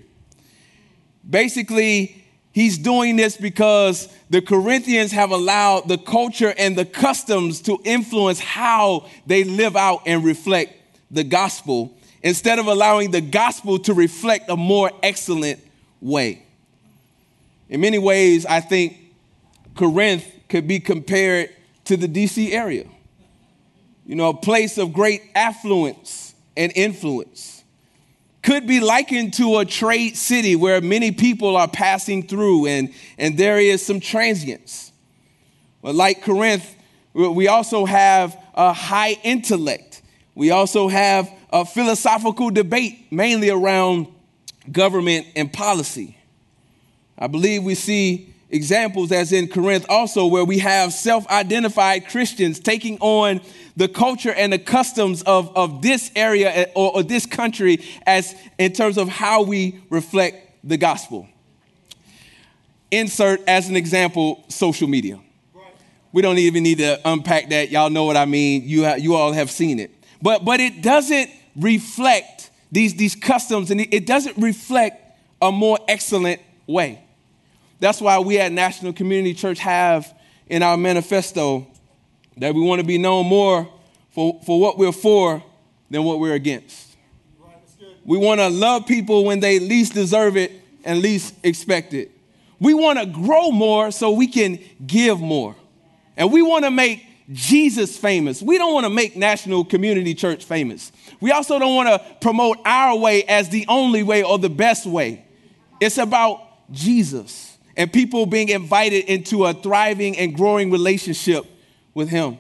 Basically, 1.28 2.22
He's 2.52 2.76
doing 2.76 3.16
this 3.16 3.37
because 3.37 4.09
the 4.28 4.42
Corinthians 4.42 5.11
have 5.12 5.30
allowed 5.30 5.88
the 5.88 5.97
culture 5.97 6.54
and 6.59 6.76
the 6.76 6.85
customs 6.85 7.62
to 7.62 7.80
influence 7.85 8.40
how 8.40 9.09
they 9.26 9.42
live 9.44 9.75
out 9.75 10.02
and 10.06 10.23
reflect 10.23 10.75
the 11.11 11.25
gospel 11.25 11.97
instead 12.23 12.59
of 12.59 12.66
allowing 12.66 13.11
the 13.11 13.23
gospel 13.23 13.78
to 13.80 13.94
reflect 13.94 14.50
a 14.50 14.56
more 14.56 14.90
excellent 15.02 15.61
way. 16.00 16.44
In 17.71 17.80
many 17.80 17.99
ways, 17.99 18.44
I 18.44 18.61
think 18.61 18.99
Corinth 19.75 20.26
could 20.49 20.68
be 20.68 20.78
compared 20.78 21.50
to 21.87 21.97
the 21.97 22.06
DC 22.06 22.52
area. 22.52 22.87
You 24.04 24.14
know, 24.14 24.28
a 24.28 24.35
place 24.35 24.76
of 24.76 24.92
great 24.92 25.23
affluence 25.35 26.35
and 26.54 26.71
influence 26.75 27.62
could 28.43 28.67
be 28.67 28.81
likened 28.81 29.35
to 29.35 29.59
a 29.59 29.65
trade 29.65 30.17
city 30.17 30.57
where 30.57 30.81
many 30.81 31.13
people 31.13 31.57
are 31.57 31.69
passing 31.69 32.27
through 32.27 32.67
and, 32.67 32.93
and 33.17 33.39
there 33.39 33.59
is 33.59 33.85
some 33.85 34.01
transience. 34.01 34.93
But 35.81 35.95
like 35.95 36.23
Corinth, 36.23 36.75
we 37.15 37.49
also 37.49 37.85
have 37.85 38.37
a 38.55 38.73
high 38.73 39.17
intellect. 39.23 40.03
We 40.35 40.51
also 40.51 40.89
have 40.89 41.31
a 41.53 41.65
philosophical 41.65 42.51
debate, 42.51 43.13
mainly 43.13 43.51
around 43.51 44.09
government 44.71 45.27
and 45.37 45.53
policy. 45.53 46.17
I 47.19 47.27
believe 47.27 47.63
we 47.63 47.75
see 47.75 48.32
examples, 48.52 49.11
as 49.11 49.32
in 49.32 49.49
Corinth, 49.49 49.87
also 49.88 50.26
where 50.26 50.44
we 50.44 50.59
have 50.59 50.92
self 50.92 51.26
identified 51.28 52.06
Christians 52.06 52.61
taking 52.61 52.99
on 53.00 53.40
the 53.76 53.88
culture 53.88 54.32
and 54.32 54.52
the 54.52 54.59
customs 54.59 55.23
of, 55.23 55.56
of 55.56 55.82
this 55.82 56.12
area 56.14 56.52
eh, 56.52 56.66
or, 56.76 56.97
or 56.97 57.02
this 57.02 57.26
country 57.26 57.82
as 58.06 58.35
in 58.59 58.73
terms 58.73 58.99
of 58.99 59.09
how 59.09 59.42
we 59.42 59.80
reflect 59.90 60.50
the 60.62 60.76
gospel. 60.76 61.26
Insert 62.90 63.40
as 63.49 63.68
an 63.68 63.76
example 63.76 64.44
social 64.49 64.87
media. 64.87 65.18
We 66.12 66.21
don't 66.21 66.37
even 66.38 66.62
need 66.62 66.78
to 66.78 67.00
unpack 67.06 67.49
that. 67.49 67.71
Y'all 67.71 67.88
know 67.88 68.04
what 68.04 68.18
I 68.18 68.26
mean. 68.26 68.62
You, 68.66 68.85
ha- 68.85 68.97
you 68.97 69.14
all 69.14 69.32
have 69.32 69.50
seen 69.50 69.80
it. 69.80 69.90
But, 70.21 70.44
but 70.44 70.61
it 70.61 70.82
doesn't 70.82 71.30
reflect 71.56 72.50
these, 72.71 72.94
these 72.94 73.16
customs 73.16 73.71
and 73.71 73.80
it 73.80 74.06
doesn't 74.06 74.37
reflect 74.37 75.18
a 75.40 75.50
more 75.50 75.78
excellent 75.88 76.42
way. 76.66 77.02
That's 77.83 78.01
why 78.01 78.21
we 78.21 78.39
at 78.39 78.53
National 78.53 78.93
Community 78.93 79.35
Church 79.35 79.59
have 79.59 80.17
in 80.47 80.62
our 80.62 80.77
manifesto 80.77 81.67
that 82.37 82.55
we 82.55 82.61
want 82.61 82.81
to 82.81 82.87
be 82.87 82.97
known 82.97 83.27
more 83.27 83.69
for, 84.12 84.41
for 84.47 84.61
what 84.61 84.79
we're 84.79 84.93
for 84.93 85.43
than 85.91 86.05
what 86.05 86.21
we're 86.21 86.35
against. 86.35 86.97
We 88.05 88.19
want 88.19 88.39
to 88.39 88.49
love 88.51 88.87
people 88.87 89.25
when 89.25 89.41
they 89.41 89.59
least 89.59 89.95
deserve 89.95 90.37
it 90.37 90.53
and 90.85 91.03
least 91.03 91.35
expect 91.43 91.93
it. 91.93 92.12
We 92.61 92.73
want 92.73 93.01
to 93.01 93.07
grow 93.07 93.51
more 93.51 93.91
so 93.91 94.12
we 94.12 94.29
can 94.29 94.61
give 94.87 95.19
more. 95.19 95.57
And 96.17 96.31
we 96.31 96.41
want 96.41 96.65
to 96.65 96.71
make 96.71 97.05
Jesus 97.33 97.99
famous. 97.99 98.41
We 98.41 98.59
don't 98.59 98.75
want 98.75 98.85
to 98.85 98.91
make 98.91 99.17
National 99.17 99.65
Community 99.65 100.15
Church 100.15 100.45
famous. 100.45 100.93
We 101.21 101.33
also 101.33 101.59
don't 101.59 101.75
want 101.75 101.89
to 101.89 102.17
promote 102.21 102.59
our 102.65 102.97
way 102.97 103.25
as 103.25 103.49
the 103.49 103.67
only 103.67 104.05
way 104.05 104.23
or 104.23 104.39
the 104.39 104.51
best 104.51 104.87
way. 104.87 105.25
It's 105.81 105.99
about 105.99 106.71
Jesus 106.71 107.51
and 107.76 107.93
people 107.93 108.26
being 108.26 108.49
invited 108.49 109.05
into 109.05 109.45
a 109.45 109.55
thriving 109.55 110.19
and 110.19 110.35
growing 110.37 110.71
relationship 110.71 111.45
with 111.95 112.09
Him. 112.09 112.38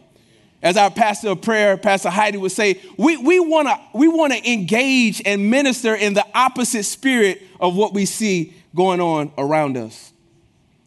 As 0.62 0.76
our 0.76 0.90
pastor 0.90 1.30
of 1.30 1.42
prayer, 1.42 1.76
Pastor 1.76 2.08
Heidi 2.08 2.38
would 2.38 2.52
say, 2.52 2.80
we, 2.96 3.16
we 3.16 3.40
want 3.40 3.66
to 3.66 3.80
we 3.94 4.06
wanna 4.06 4.36
engage 4.36 5.20
and 5.26 5.50
minister 5.50 5.94
in 5.94 6.14
the 6.14 6.24
opposite 6.34 6.84
spirit 6.84 7.42
of 7.60 7.74
what 7.74 7.92
we 7.92 8.06
see 8.06 8.54
going 8.74 9.00
on 9.00 9.32
around 9.36 9.76
us. 9.76 10.12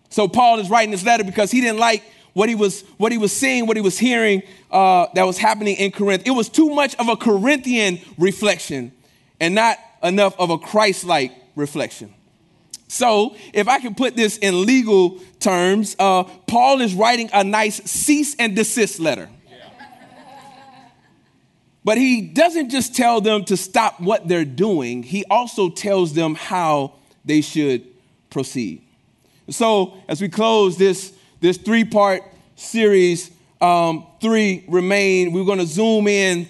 So 0.10 0.30
Paul 0.30 0.60
is 0.60 0.70
writing 0.70 0.92
this 0.92 1.04
letter 1.04 1.25
because 1.25 1.52
he 1.52 1.60
didn't 1.60 1.80
like 1.80 2.04
what 2.32 2.48
he 2.48 2.56
was 2.56 2.84
what 2.98 3.12
he 3.12 3.18
was 3.18 3.34
seeing, 3.34 3.68
what 3.68 3.75
he 3.75 3.82
was 3.82 3.98
hearing 3.98 4.44
uh, 4.72 5.08
that 5.14 5.24
was 5.24 5.38
happening 5.38 5.75
in 5.75 5.92
Corinth. 5.92 6.24
It 6.25 6.32
was 6.32 6.48
too 6.48 6.70
much 6.70 6.96
of 6.96 7.10
a 7.10 7.18
Corinthian 7.18 8.00
reflection 8.18 8.94
and 9.42 9.56
not 9.56 9.78
enough 10.02 10.40
of 10.40 10.52
a 10.52 10.58
Christ-like 10.58 11.34
reflection. 11.56 12.14
So, 12.88 13.36
if 13.54 13.68
I 13.68 13.80
can 13.80 13.96
put 13.96 14.15
this 14.15 14.38
in 14.38 14.65
legal 14.65 15.20
terms, 15.39 15.96
uh, 15.98 16.24
Paul 16.24 16.82
is 16.82 16.94
writing 16.94 17.30
a 17.34 17.44
nice 17.44 17.77
cease 17.84 18.36
and 18.36 18.56
desist 18.56 19.00
letter. 19.00 19.30
But 21.84 22.00
he 22.00 22.22
doesn't 22.22 22.72
just 22.72 22.96
tell 22.96 23.22
them 23.22 23.46
to 23.46 23.56
stop 23.56 24.01
what 24.01 24.27
they're 24.27 24.44
doing, 24.44 25.04
he 25.04 25.24
also 25.30 25.70
tells 25.70 26.13
them 26.13 26.36
how 26.36 26.94
they 27.24 27.42
should 27.42 27.86
proceed. 28.32 28.82
So, 29.50 29.94
as 30.08 30.20
we 30.22 30.30
close 30.30 30.77
this, 30.77 31.13
this 31.42 31.58
three 31.58 31.86
part 31.86 32.24
series, 32.56 33.30
um, 33.62 34.08
three 34.20 34.65
remain, 34.68 35.32
we're 35.32 35.46
going 35.46 35.60
to 35.60 35.68
zoom 35.68 36.08
in 36.08 36.48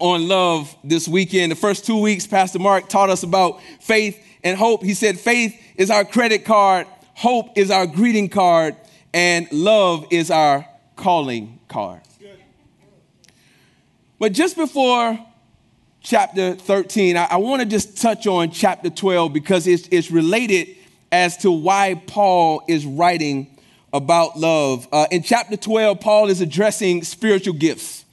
on 0.00 0.26
love 0.26 0.74
this 0.82 1.06
weekend. 1.06 1.52
The 1.52 1.56
first 1.56 1.86
two 1.86 2.00
weeks, 2.00 2.26
Pastor 2.26 2.58
Mark 2.58 2.88
taught 2.88 3.10
us 3.10 3.22
about 3.22 3.62
faith 3.80 4.20
and 4.42 4.58
hope. 4.58 4.82
He 4.82 4.94
said, 4.94 5.18
faith 5.18 5.58
is 5.76 5.90
our 5.90 6.04
credit 6.04 6.44
card, 6.44 6.86
hope 7.14 7.56
is 7.56 7.70
our 7.70 7.86
greeting 7.86 8.28
card, 8.28 8.76
and 9.12 9.50
love 9.52 10.06
is 10.10 10.30
our 10.30 10.66
calling 10.96 11.58
card. 11.68 12.00
But 14.18 14.32
just 14.32 14.56
before 14.56 15.18
chapter 16.00 16.54
13, 16.54 17.16
I, 17.16 17.24
I 17.24 17.36
want 17.36 17.60
to 17.60 17.66
just 17.66 18.00
touch 18.00 18.26
on 18.26 18.50
chapter 18.50 18.90
12 18.90 19.32
because 19.32 19.66
it's, 19.66 19.88
it's 19.90 20.10
related 20.10 20.68
as 21.10 21.36
to 21.38 21.50
why 21.50 22.00
Paul 22.06 22.62
is 22.68 22.86
writing 22.86 23.58
about 23.92 24.38
love. 24.38 24.88
Uh, 24.92 25.06
in 25.10 25.22
chapter 25.22 25.56
12, 25.56 26.00
Paul 26.00 26.28
is 26.28 26.40
addressing 26.40 27.02
spiritual 27.04 27.54
gifts 27.54 28.03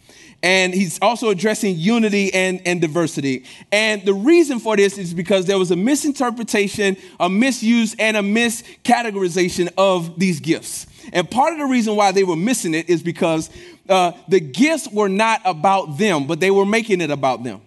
and 0.43 0.73
he's 0.73 0.99
also 1.01 1.29
addressing 1.29 1.77
unity 1.77 2.33
and, 2.33 2.61
and 2.65 2.81
diversity. 2.81 3.45
And 3.71 4.03
the 4.03 4.13
reason 4.13 4.59
for 4.59 4.75
this 4.75 4.97
is 4.97 5.13
because 5.13 5.45
there 5.45 5.59
was 5.59 5.71
a 5.71 5.75
misinterpretation, 5.75 6.97
a 7.19 7.29
misuse, 7.29 7.95
and 7.99 8.17
a 8.17 8.21
miscategorization 8.21 9.71
of 9.77 10.17
these 10.19 10.39
gifts. 10.39 10.87
And 11.13 11.29
part 11.29 11.53
of 11.53 11.59
the 11.59 11.65
reason 11.65 11.95
why 11.95 12.11
they 12.11 12.23
were 12.23 12.35
missing 12.35 12.73
it 12.73 12.89
is 12.89 13.03
because 13.03 13.49
uh, 13.87 14.13
the 14.27 14.39
gifts 14.39 14.87
were 14.87 15.09
not 15.09 15.41
about 15.45 15.97
them, 15.97 16.25
but 16.25 16.39
they 16.39 16.51
were 16.51 16.65
making 16.65 17.01
it 17.01 17.11
about 17.11 17.43
them. 17.43 17.61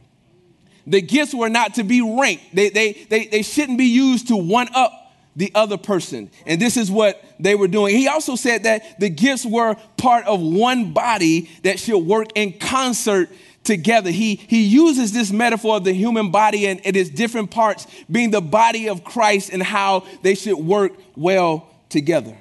The 0.86 1.00
gifts 1.00 1.34
were 1.34 1.48
not 1.48 1.74
to 1.74 1.84
be 1.84 2.00
ranked, 2.02 2.54
they, 2.54 2.68
they, 2.70 2.92
they, 2.92 3.26
they 3.26 3.42
shouldn't 3.42 3.78
be 3.78 3.86
used 3.86 4.28
to 4.28 4.36
one 4.36 4.68
up 4.74 5.03
the 5.36 5.50
other 5.54 5.76
person. 5.76 6.30
And 6.46 6.60
this 6.60 6.76
is 6.76 6.90
what 6.90 7.22
they 7.40 7.54
were 7.54 7.68
doing. 7.68 7.96
He 7.96 8.08
also 8.08 8.36
said 8.36 8.64
that 8.64 9.00
the 9.00 9.08
gifts 9.08 9.44
were 9.44 9.76
part 9.96 10.24
of 10.26 10.40
one 10.40 10.92
body 10.92 11.50
that 11.62 11.78
should 11.78 11.98
work 11.98 12.28
in 12.34 12.52
concert 12.52 13.30
together. 13.64 14.10
He, 14.10 14.36
he 14.36 14.62
uses 14.62 15.12
this 15.12 15.32
metaphor 15.32 15.76
of 15.76 15.84
the 15.84 15.92
human 15.92 16.30
body 16.30 16.66
and, 16.66 16.80
and 16.84 16.96
its 16.96 17.10
different 17.10 17.50
parts 17.50 17.86
being 18.10 18.30
the 18.30 18.42
body 18.42 18.88
of 18.88 19.04
Christ 19.04 19.50
and 19.52 19.62
how 19.62 20.04
they 20.22 20.34
should 20.34 20.58
work 20.58 20.92
well 21.16 21.68
together. 21.88 22.36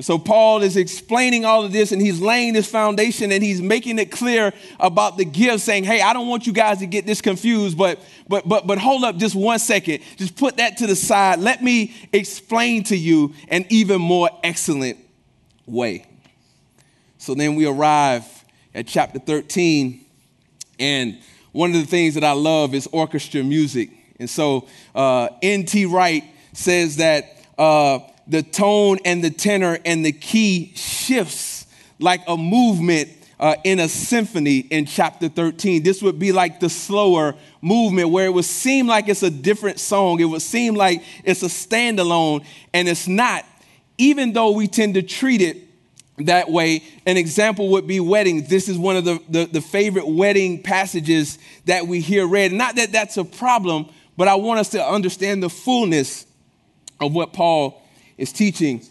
So 0.00 0.18
Paul 0.18 0.62
is 0.62 0.76
explaining 0.76 1.44
all 1.44 1.64
of 1.64 1.72
this 1.72 1.92
and 1.92 2.00
he's 2.00 2.20
laying 2.20 2.54
this 2.54 2.70
foundation 2.70 3.32
and 3.32 3.42
he's 3.42 3.60
making 3.60 3.98
it 3.98 4.10
clear 4.10 4.52
about 4.78 5.16
the 5.16 5.24
gift 5.24 5.60
saying, 5.60 5.84
"Hey, 5.84 6.00
I 6.00 6.12
don't 6.12 6.28
want 6.28 6.46
you 6.46 6.52
guys 6.52 6.78
to 6.78 6.86
get 6.86 7.06
this 7.06 7.20
confused, 7.20 7.76
but 7.76 8.00
but 8.28 8.48
but 8.48 8.66
but 8.66 8.78
hold 8.78 9.04
up 9.04 9.16
just 9.16 9.34
one 9.34 9.58
second. 9.58 10.00
Just 10.16 10.36
put 10.36 10.56
that 10.56 10.78
to 10.78 10.86
the 10.86 10.96
side. 10.96 11.40
Let 11.40 11.62
me 11.62 11.94
explain 12.12 12.84
to 12.84 12.96
you 12.96 13.34
an 13.48 13.66
even 13.68 14.00
more 14.00 14.30
excellent 14.42 14.98
way." 15.66 16.06
So 17.18 17.34
then 17.34 17.54
we 17.54 17.66
arrive 17.66 18.24
at 18.74 18.86
chapter 18.86 19.18
13 19.18 20.00
and 20.78 21.18
one 21.52 21.70
of 21.70 21.76
the 21.76 21.86
things 21.86 22.14
that 22.14 22.24
I 22.24 22.32
love 22.32 22.74
is 22.74 22.88
orchestra 22.92 23.42
music. 23.42 23.90
And 24.18 24.28
so 24.28 24.66
uh, 24.94 25.28
N.T. 25.42 25.84
Wright 25.86 26.24
says 26.52 26.96
that 26.96 27.44
uh, 27.58 28.00
the 28.30 28.42
tone 28.42 28.98
and 29.04 29.22
the 29.22 29.30
tenor 29.30 29.78
and 29.84 30.06
the 30.06 30.12
key 30.12 30.72
shifts 30.76 31.66
like 31.98 32.22
a 32.28 32.36
movement 32.36 33.10
uh, 33.40 33.56
in 33.64 33.80
a 33.80 33.88
symphony 33.88 34.58
in 34.58 34.86
chapter 34.86 35.28
13. 35.28 35.82
This 35.82 36.00
would 36.02 36.18
be 36.18 36.30
like 36.30 36.60
the 36.60 36.68
slower 36.68 37.34
movement 37.60 38.10
where 38.10 38.26
it 38.26 38.32
would 38.32 38.44
seem 38.44 38.86
like 38.86 39.08
it's 39.08 39.22
a 39.22 39.30
different 39.30 39.80
song. 39.80 40.20
It 40.20 40.26
would 40.26 40.42
seem 40.42 40.74
like 40.74 41.02
it's 41.24 41.42
a 41.42 41.46
standalone, 41.46 42.44
and 42.72 42.88
it's 42.88 43.08
not, 43.08 43.44
even 43.98 44.32
though 44.32 44.52
we 44.52 44.68
tend 44.68 44.94
to 44.94 45.02
treat 45.02 45.40
it 45.40 45.56
that 46.18 46.50
way. 46.50 46.82
An 47.06 47.16
example 47.16 47.70
would 47.70 47.86
be 47.86 47.98
weddings. 47.98 48.48
This 48.48 48.68
is 48.68 48.78
one 48.78 48.96
of 48.96 49.04
the, 49.04 49.20
the, 49.28 49.46
the 49.46 49.60
favorite 49.60 50.06
wedding 50.06 50.62
passages 50.62 51.38
that 51.64 51.86
we 51.86 52.00
hear 52.00 52.26
read. 52.26 52.52
Not 52.52 52.76
that 52.76 52.92
that's 52.92 53.16
a 53.16 53.24
problem, 53.24 53.88
but 54.16 54.28
I 54.28 54.36
want 54.36 54.60
us 54.60 54.68
to 54.70 54.84
understand 54.84 55.42
the 55.42 55.50
fullness 55.50 56.26
of 57.00 57.14
what 57.14 57.32
Paul 57.32 57.82
is 58.20 58.32
teaching. 58.32 58.82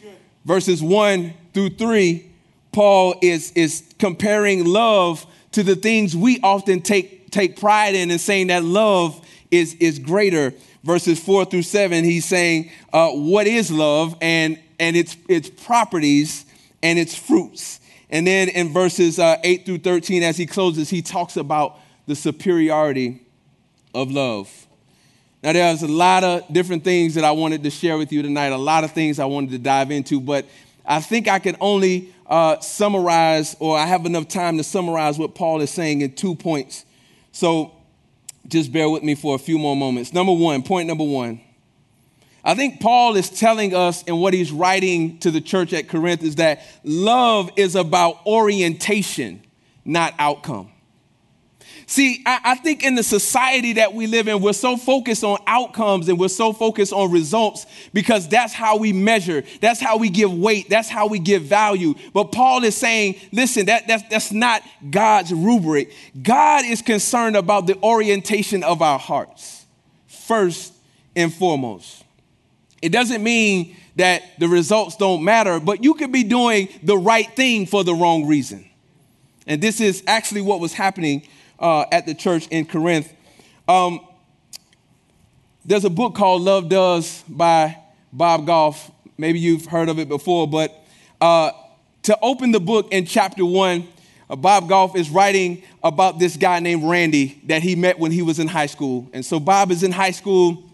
Verses 0.45 0.81
1 0.81 1.33
through 1.53 1.69
3 1.69 2.29
Paul 2.71 3.15
is, 3.21 3.51
is 3.53 3.83
comparing 3.97 4.65
love 4.65 5.25
to 5.53 5.63
the 5.63 5.75
things 5.75 6.15
we 6.15 6.39
often 6.41 6.81
take, 6.81 7.31
take 7.31 7.59
pride 7.59 7.95
in 7.95 8.11
and 8.11 8.21
saying 8.21 8.47
that 8.47 8.63
love 8.63 9.25
is, 9.49 9.73
is 9.75 9.99
greater. 9.99 10.53
Verses 10.83 11.19
four 11.19 11.45
through 11.45 11.63
seven, 11.63 12.03
he's 12.03 12.25
saying, 12.25 12.71
uh, 12.93 13.09
what 13.09 13.47
is 13.47 13.71
love 13.71 14.15
and, 14.21 14.59
and 14.79 14.95
its, 14.95 15.17
its 15.27 15.49
properties 15.49 16.45
and 16.81 16.97
its 16.97 17.15
fruits. 17.15 17.79
And 18.09 18.25
then 18.25 18.49
in 18.49 18.71
verses 18.71 19.19
uh, 19.19 19.37
8 19.43 19.65
through 19.65 19.79
13, 19.79 20.23
as 20.23 20.37
he 20.37 20.45
closes, 20.45 20.89
he 20.89 21.01
talks 21.01 21.37
about 21.37 21.77
the 22.07 22.15
superiority 22.15 23.21
of 23.93 24.09
love. 24.09 24.67
Now, 25.41 25.53
there's 25.53 25.83
a 25.83 25.87
lot 25.87 26.23
of 26.23 26.51
different 26.51 26.83
things 26.83 27.15
that 27.15 27.23
I 27.23 27.31
wanted 27.31 27.63
to 27.63 27.69
share 27.69 27.97
with 27.97 28.11
you 28.11 28.21
tonight, 28.21 28.47
a 28.47 28.57
lot 28.57 28.83
of 28.83 28.91
things 28.91 29.19
I 29.19 29.25
wanted 29.25 29.51
to 29.51 29.57
dive 29.57 29.89
into, 29.89 30.19
but 30.19 30.45
I 30.85 30.99
think 30.99 31.27
I 31.27 31.39
can 31.39 31.55
only 31.61 32.13
uh, 32.27 32.59
summarize, 32.59 33.55
or 33.59 33.77
I 33.77 33.85
have 33.85 34.05
enough 34.05 34.27
time 34.27 34.57
to 34.57 34.63
summarize 34.63 35.17
what 35.17 35.35
Paul 35.35 35.61
is 35.61 35.69
saying 35.69 36.01
in 36.01 36.13
two 36.13 36.35
points. 36.35 36.83
So 37.31 37.71
just 38.47 38.73
bear 38.73 38.89
with 38.89 39.03
me 39.03 39.15
for 39.15 39.35
a 39.35 39.39
few 39.39 39.57
more 39.57 39.75
moments. 39.75 40.13
Number 40.13 40.33
one, 40.33 40.61
point 40.61 40.87
number 40.87 41.03
one. 41.05 41.39
I 42.43 42.55
think 42.55 42.81
Paul 42.81 43.15
is 43.15 43.29
telling 43.29 43.73
us 43.75 44.03
in 44.03 44.17
what 44.17 44.33
he's 44.33 44.51
writing 44.51 45.19
to 45.19 45.31
the 45.31 45.41
church 45.41 45.73
at 45.73 45.87
Corinth 45.87 46.23
is 46.23 46.35
that 46.35 46.61
love 46.83 47.51
is 47.55 47.75
about 47.75 48.25
orientation, 48.25 49.41
not 49.85 50.13
outcome. 50.17 50.71
See, 51.89 52.21
I, 52.23 52.39
I, 52.43 52.55
think 52.55 52.83
in 52.83 52.93
the 52.93 53.01
society 53.01 53.73
that 53.73 53.95
we 53.95 54.05
live 54.05 54.27
in, 54.27 54.41
we're 54.41 54.53
so 54.53 54.77
focused 54.77 55.23
on 55.23 55.39
outcomes 55.47 56.07
and 56.07 56.19
we're 56.19 56.27
so 56.27 56.53
focused 56.53 56.93
on 56.93 57.11
results 57.11 57.65
because 57.95 58.29
that's 58.29 58.53
how 58.53 58.77
we 58.77 58.93
measure, 58.93 59.43
that's 59.59 59.81
how 59.81 59.97
we 59.97 60.11
give 60.11 60.31
weight, 60.31 60.69
that's 60.69 60.87
how 60.87 61.07
we 61.07 61.17
give 61.17 61.45
value. 61.45 61.95
But 62.13 62.25
Paul 62.25 62.63
is 62.63 62.77
saying, 62.77 63.15
listen, 63.31 63.65
that, 63.65 63.87
that's, 63.87 64.03
that's 64.07 64.31
not 64.31 64.61
God's 64.91 65.33
rubric. 65.33 65.91
God 66.21 66.63
is 66.63 66.83
concerned 66.83 67.35
about 67.35 67.65
the 67.65 67.75
orientation 67.81 68.63
of 68.63 68.83
our 68.83 68.99
hearts, 68.99 69.65
first 70.05 70.71
and 71.15 71.33
foremost. 71.33 72.03
It 72.83 72.89
doesn't 72.89 73.23
mean 73.23 73.75
that 73.95 74.21
the 74.37 74.47
results 74.47 74.95
don't 74.95 75.23
matter, 75.23 75.59
but 75.59 75.83
you 75.83 75.95
could 75.95 76.11
be 76.11 76.23
doing 76.23 76.69
the 76.83 76.99
right 76.99 77.35
thing 77.35 77.65
for 77.65 77.83
the 77.83 77.95
wrong 77.95 78.27
reason. 78.27 78.69
And 79.47 79.59
this 79.59 79.81
is 79.81 80.03
actually 80.05 80.41
what 80.41 80.59
was 80.59 80.73
happening 80.73 81.23
uh, 81.59 81.85
at 81.91 82.05
the 82.05 82.13
church 82.13 82.47
in 82.47 82.65
Corinth. 82.65 83.13
Um, 83.67 83.99
there's 85.65 85.85
a 85.85 85.89
book 85.89 86.15
called 86.15 86.41
Love 86.41 86.69
Does 86.69 87.23
by 87.27 87.77
Bob 88.11 88.47
Goff. 88.47 88.91
Maybe 89.17 89.39
you've 89.39 89.65
heard 89.65 89.89
of 89.89 89.99
it 89.99 90.07
before, 90.07 90.47
but 90.47 90.73
uh, 91.21 91.51
to 92.03 92.17
open 92.21 92.51
the 92.51 92.59
book 92.59 92.87
in 92.91 93.05
chapter 93.05 93.45
one, 93.45 93.87
uh, 94.29 94.35
Bob 94.35 94.69
Goff 94.69 94.95
is 94.95 95.09
writing 95.09 95.63
about 95.83 96.19
this 96.19 96.37
guy 96.37 96.59
named 96.59 96.83
Randy 96.83 97.41
that 97.47 97.61
he 97.61 97.75
met 97.75 97.99
when 97.99 98.11
he 98.11 98.21
was 98.21 98.39
in 98.39 98.47
high 98.47 98.67
school. 98.67 99.09
And 99.13 99.25
so 99.25 99.39
Bob 99.39 99.71
is 99.71 99.83
in 99.83 99.91
high 99.91 100.11
school 100.11 100.68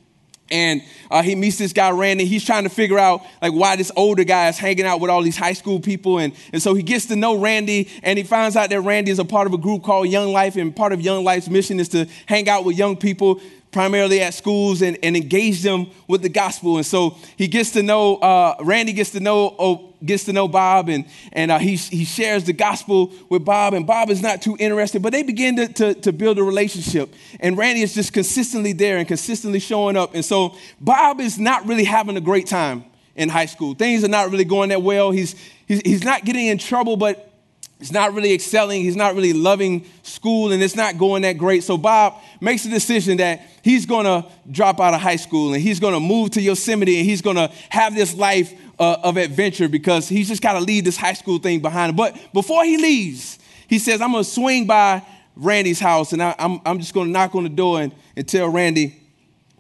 and 0.52 0.84
uh, 1.10 1.24
he 1.24 1.34
meets 1.34 1.58
this 1.58 1.74
guy 1.74 1.90
randy 1.90 2.26
he's 2.26 2.46
trying 2.46 2.64
to 2.64 2.70
figure 2.70 3.00
out 3.00 3.22
like 3.42 3.52
why 3.52 3.76
this 3.76 3.92
older 3.96 4.24
guy 4.24 4.48
is 4.48 4.58
hanging 4.58 4.86
out 4.86 5.00
with 5.00 5.10
all 5.10 5.24
these 5.24 5.38
high 5.38 5.54
school 5.54 5.80
people 5.80 6.20
and, 6.20 6.34
and 6.54 6.62
so 6.62 6.74
he 6.74 6.84
gets 6.84 7.08
to 7.08 7.16
know 7.16 7.36
randy 7.36 7.90
and 8.04 8.18
he 8.18 8.24
finds 8.24 8.56
out 8.56 8.70
that 8.70 8.82
randy 8.82 9.10
is 9.10 9.20
a 9.20 9.26
part 9.26 9.48
of 9.48 9.54
a 9.54 9.58
group 9.58 9.84
called 9.84 10.08
young 10.08 10.32
life 10.32 10.56
and 10.56 10.76
part 10.76 10.94
of 10.94 11.02
young 11.02 11.24
life's 11.24 11.50
mission 11.50 11.80
is 11.80 11.90
to 11.90 12.08
hang 12.28 12.48
out 12.48 12.64
with 12.64 12.78
young 12.78 12.96
people 12.96 13.42
primarily 13.76 14.22
at 14.22 14.34
schools 14.34 14.82
and, 14.82 14.98
and 15.04 15.18
engage 15.18 15.62
them 15.62 15.88
with 16.08 16.22
the 16.22 16.30
gospel. 16.30 16.78
And 16.78 16.86
so 16.86 17.18
he 17.36 17.50
gets 17.50 17.72
to 17.72 17.84
know, 17.84 18.16
uh, 18.16 18.56
Randy 18.62 18.94
gets 18.94 19.10
to 19.10 19.20
know, 19.20 19.54
oh, 19.60 19.95
gets 20.06 20.26
to 20.26 20.34
know 20.34 20.48
Bob 20.48 20.90
and, 20.90 21.06
and 21.34 21.52
uh, 21.52 21.60
he, 21.60 21.76
he 21.76 22.06
shares 22.06 22.44
the 22.44 22.54
gospel 22.54 23.12
with 23.30 23.44
Bob 23.44 23.74
and 23.74 23.86
Bob 23.86 24.10
is 24.10 24.22
not 24.22 24.42
too 24.42 24.56
interested, 24.60 25.02
but 25.02 25.12
they 25.12 25.24
begin 25.24 25.56
to, 25.58 25.68
to, 25.68 25.94
to 25.96 26.14
build 26.14 26.40
a 26.40 26.44
relationship. 26.44 27.14
And 27.40 27.58
Randy 27.58 27.82
is 27.82 27.94
just 27.94 28.14
consistently 28.14 28.74
there 28.74 28.98
and 28.98 29.08
consistently 29.08 29.60
showing 29.60 29.98
up. 29.98 30.16
And 30.16 30.24
so 30.24 30.56
Bob 30.80 31.20
is 31.20 31.38
not 31.38 31.66
really 31.66 31.86
having 31.86 32.18
a 32.18 32.22
great 32.22 32.48
time 32.48 32.86
in 33.16 33.30
high 33.30 33.46
school. 33.46 33.74
Things 33.74 34.04
are 34.04 34.10
not 34.10 34.32
really 34.32 34.46
going 34.46 34.70
that 34.70 34.82
well. 34.82 35.12
He's, 35.12 35.36
he's, 35.68 35.82
he's 35.82 36.04
not 36.04 36.26
getting 36.26 36.48
in 36.48 36.58
trouble, 36.58 36.98
but 36.98 37.32
He's 37.80 37.92
not 37.92 38.14
really 38.14 38.34
excelling. 38.34 38.84
He's 38.84 38.96
not 38.96 39.16
really 39.16 39.34
loving 39.34 39.86
school, 40.02 40.52
and 40.52 40.64
it's 40.64 40.76
not 40.76 40.98
going 40.98 41.24
that 41.24 41.38
great. 41.38 41.64
So 41.64 41.78
Bob 41.78 42.16
makes 42.40 42.66
a 42.66 42.70
decision 42.70 43.18
that 43.18 43.42
he's 43.64 43.86
going 43.86 44.06
to 44.06 44.26
drop 44.50 44.80
out 44.80 44.94
of 44.94 45.02
high 45.02 45.16
school 45.16 45.54
and 45.54 45.62
he's 45.62 45.80
going 45.80 45.94
to 45.94 46.00
move 46.00 46.30
to 46.32 46.42
Yosemite 46.42 47.00
and 47.00 47.06
he's 47.06 47.22
going 47.22 47.36
to 47.36 47.52
have 47.70 47.96
this 47.96 48.14
life 48.14 48.54
uh, 48.80 48.98
of 49.04 49.18
adventure 49.18 49.68
because 49.68 50.08
he's 50.08 50.28
just 50.28 50.42
got 50.42 50.54
to 50.54 50.60
leave 50.60 50.86
this 50.86 50.98
high 50.98 51.14
school 51.14 51.40
thing 51.40 51.60
behind 51.60 51.90
him. 51.90 51.96
But 51.96 52.16
before 52.32 52.64
he 52.64 52.78
leaves, 52.78 53.40
he 53.68 53.80
says, 53.80 54.02
I'm 54.02 54.12
going 54.12 54.24
to 54.24 54.30
swing 54.30 54.68
by 54.68 55.04
Randy's 55.36 55.80
house 55.80 56.14
and 56.14 56.22
I, 56.22 56.36
am 56.38 56.54
I'm, 56.54 56.62
I'm 56.66 56.80
just 56.80 56.94
going 56.94 57.08
to 57.08 57.12
knock 57.12 57.34
on 57.36 57.44
the 57.44 57.50
door 57.50 57.82
and, 57.82 57.92
and 58.16 58.28
tell 58.28 58.48
Randy 58.50 59.02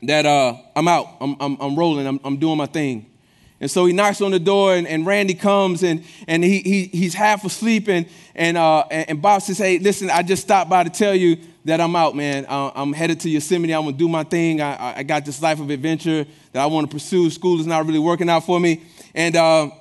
that 0.03 0.25
uh, 0.25 0.55
I'm 0.75 0.87
out. 0.87 1.07
I'm, 1.19 1.35
I'm, 1.39 1.57
I'm 1.59 1.75
rolling. 1.75 2.05
I'm, 2.05 2.19
I'm 2.23 2.37
doing 2.37 2.57
my 2.57 2.67
thing. 2.67 3.07
And 3.65 3.71
so 3.71 3.87
he 3.87 3.93
knocks 3.93 4.21
on 4.21 4.29
the 4.29 4.37
door, 4.37 4.75
and, 4.75 4.87
and 4.87 5.07
Randy 5.07 5.33
comes, 5.33 5.81
and, 5.81 6.03
and 6.27 6.43
he, 6.43 6.59
he, 6.59 6.83
he's 6.83 7.15
half 7.15 7.43
asleep. 7.43 7.87
And, 7.87 8.05
and, 8.35 8.57
uh, 8.57 8.81
and 8.91 9.19
Bob 9.23 9.41
says, 9.41 9.57
Hey, 9.57 9.79
listen, 9.79 10.11
I 10.11 10.21
just 10.21 10.43
stopped 10.43 10.69
by 10.69 10.83
to 10.83 10.91
tell 10.91 11.15
you 11.15 11.37
that 11.63 11.81
I'm 11.81 11.95
out, 11.95 12.15
man. 12.15 12.45
I'm 12.47 12.93
headed 12.93 13.21
to 13.21 13.29
Yosemite. 13.31 13.73
I'm 13.73 13.81
going 13.81 13.95
to 13.95 13.97
do 13.97 14.07
my 14.07 14.23
thing. 14.23 14.61
I, 14.61 14.97
I 14.97 15.01
got 15.01 15.25
this 15.25 15.41
life 15.41 15.59
of 15.59 15.71
adventure 15.71 16.27
that 16.51 16.61
I 16.61 16.67
want 16.67 16.87
to 16.87 16.95
pursue. 16.95 17.27
School 17.31 17.59
is 17.59 17.65
not 17.65 17.87
really 17.87 17.97
working 17.97 18.29
out 18.29 18.45
for 18.45 18.59
me. 18.59 18.83
And 19.15 19.35
uh, 19.35 19.71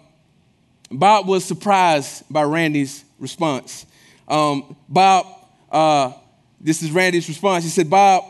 Bob 0.90 1.28
was 1.28 1.44
surprised 1.44 2.24
by 2.30 2.44
Randy's 2.44 3.04
response. 3.18 3.84
Um, 4.26 4.76
Bob, 4.88 5.26
uh, 5.70 6.12
this 6.58 6.82
is 6.82 6.90
Randy's 6.90 7.28
response. 7.28 7.64
He 7.64 7.70
said, 7.70 7.90
Bob, 7.90 8.24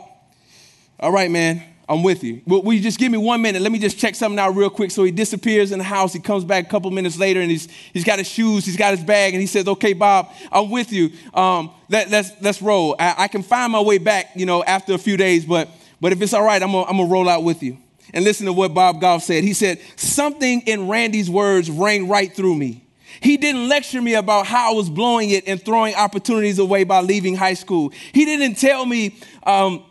all 0.99 1.13
right, 1.13 1.31
man. 1.31 1.63
I'm 1.87 2.01
with 2.01 2.23
you. 2.23 2.41
Will, 2.47 2.63
will, 2.63 2.73
you 2.73 2.79
just 2.81 2.97
give 2.97 3.11
me 3.11 3.17
one 3.17 3.41
minute? 3.41 3.61
Let 3.61 3.71
me 3.71 3.77
just 3.77 3.99
check 3.99 4.15
something 4.15 4.39
out 4.39 4.55
real 4.55 4.71
quick. 4.71 4.89
So 4.89 5.03
he 5.03 5.11
disappears 5.11 5.71
in 5.71 5.77
the 5.77 5.83
house. 5.83 6.13
He 6.13 6.19
comes 6.19 6.43
back 6.43 6.65
a 6.65 6.69
couple 6.69 6.89
minutes 6.89 7.17
later 7.17 7.41
and 7.41 7.51
he's, 7.51 7.67
he's 7.93 8.03
got 8.03 8.17
his 8.17 8.27
shoes, 8.27 8.65
he's 8.65 8.77
got 8.77 8.91
his 8.95 9.03
bag, 9.03 9.33
and 9.33 9.41
he 9.41 9.47
says, 9.47 9.67
Okay, 9.67 9.93
Bob, 9.93 10.31
I'm 10.51 10.71
with 10.71 10.91
you. 10.91 11.11
Um, 11.33 11.71
let, 11.89 12.09
let's, 12.09 12.31
let's 12.41 12.61
roll. 12.61 12.95
I, 12.97 13.15
I, 13.19 13.27
can 13.27 13.43
find 13.43 13.71
my 13.71 13.81
way 13.81 13.99
back, 13.99 14.31
you 14.35 14.47
know, 14.47 14.63
after 14.63 14.93
a 14.93 14.97
few 14.97 15.15
days, 15.15 15.45
but, 15.45 15.69
but 16.01 16.11
if 16.11 16.21
it's 16.21 16.33
all 16.33 16.43
right, 16.43 16.61
I'm 16.61 16.71
going 16.71 16.97
to 16.97 17.05
roll 17.05 17.29
out 17.29 17.43
with 17.43 17.61
you. 17.61 17.77
And 18.13 18.23
listen 18.23 18.45
to 18.45 18.53
what 18.53 18.73
Bob 18.73 19.01
Goff 19.01 19.23
said. 19.23 19.43
He 19.43 19.53
said, 19.53 19.79
Something 19.95 20.61
in 20.61 20.87
Randy's 20.87 21.29
words 21.29 21.69
rang 21.69 22.07
right 22.07 22.33
through 22.33 22.55
me. 22.55 22.85
He 23.21 23.37
didn't 23.37 23.69
lecture 23.69 24.01
me 24.01 24.15
about 24.15 24.45
how 24.45 24.71
I 24.71 24.75
was 24.75 24.89
blowing 24.89 25.29
it 25.29 25.47
and 25.47 25.61
throwing 25.61 25.95
opportunities 25.95 26.59
away 26.59 26.83
by 26.83 27.01
leaving 27.01 27.35
high 27.35 27.53
school. 27.53 27.91
He 28.13 28.25
didn't 28.25 28.55
tell 28.55 28.85
me, 28.85 29.19
um, 29.43 29.83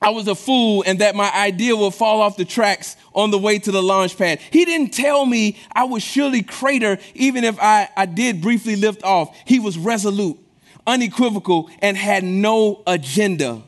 I 0.00 0.10
was 0.10 0.28
a 0.28 0.34
fool 0.34 0.84
and 0.86 0.98
that 0.98 1.14
my 1.14 1.32
idea 1.34 1.74
would 1.74 1.94
fall 1.94 2.20
off 2.20 2.36
the 2.36 2.44
tracks 2.44 2.96
on 3.14 3.30
the 3.30 3.38
way 3.38 3.58
to 3.58 3.72
the 3.72 3.82
launch 3.82 4.16
pad. 4.18 4.40
He 4.50 4.64
didn't 4.64 4.92
tell 4.92 5.24
me 5.24 5.58
I 5.72 5.84
would 5.84 6.02
surely 6.02 6.42
crater 6.42 6.98
even 7.14 7.44
if 7.44 7.58
I, 7.60 7.88
I 7.96 8.06
did 8.06 8.42
briefly 8.42 8.76
lift 8.76 9.02
off. 9.02 9.34
He 9.46 9.58
was 9.58 9.78
resolute, 9.78 10.38
unequivocal, 10.86 11.70
and 11.80 11.96
had 11.96 12.24
no 12.24 12.82
agenda. 12.86 13.62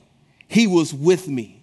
He 0.49 0.67
was 0.67 0.93
with 0.93 1.29
me. 1.29 1.63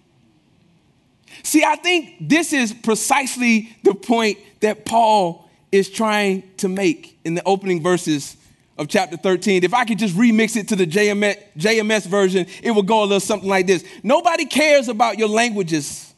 See, 1.42 1.64
I 1.64 1.76
think 1.76 2.16
this 2.20 2.52
is 2.52 2.72
precisely 2.72 3.76
the 3.84 3.94
point 3.94 4.38
that 4.60 4.84
Paul 4.84 5.48
is 5.70 5.88
trying 5.88 6.42
to 6.56 6.68
make 6.68 7.18
in 7.24 7.34
the 7.34 7.42
opening 7.44 7.82
verses 7.82 8.35
of 8.78 8.88
chapter 8.88 9.16
13. 9.16 9.64
If 9.64 9.74
I 9.74 9.84
could 9.84 9.98
just 9.98 10.14
remix 10.16 10.56
it 10.56 10.68
to 10.68 10.76
the 10.76 10.86
JMS, 10.86 11.36
JMS 11.56 12.06
version, 12.06 12.46
it 12.62 12.70
would 12.70 12.86
go 12.86 13.00
a 13.00 13.04
little 13.04 13.20
something 13.20 13.48
like 13.48 13.66
this 13.66 13.84
Nobody 14.02 14.46
cares 14.46 14.88
about 14.88 15.18
your 15.18 15.28
languages, 15.28 16.14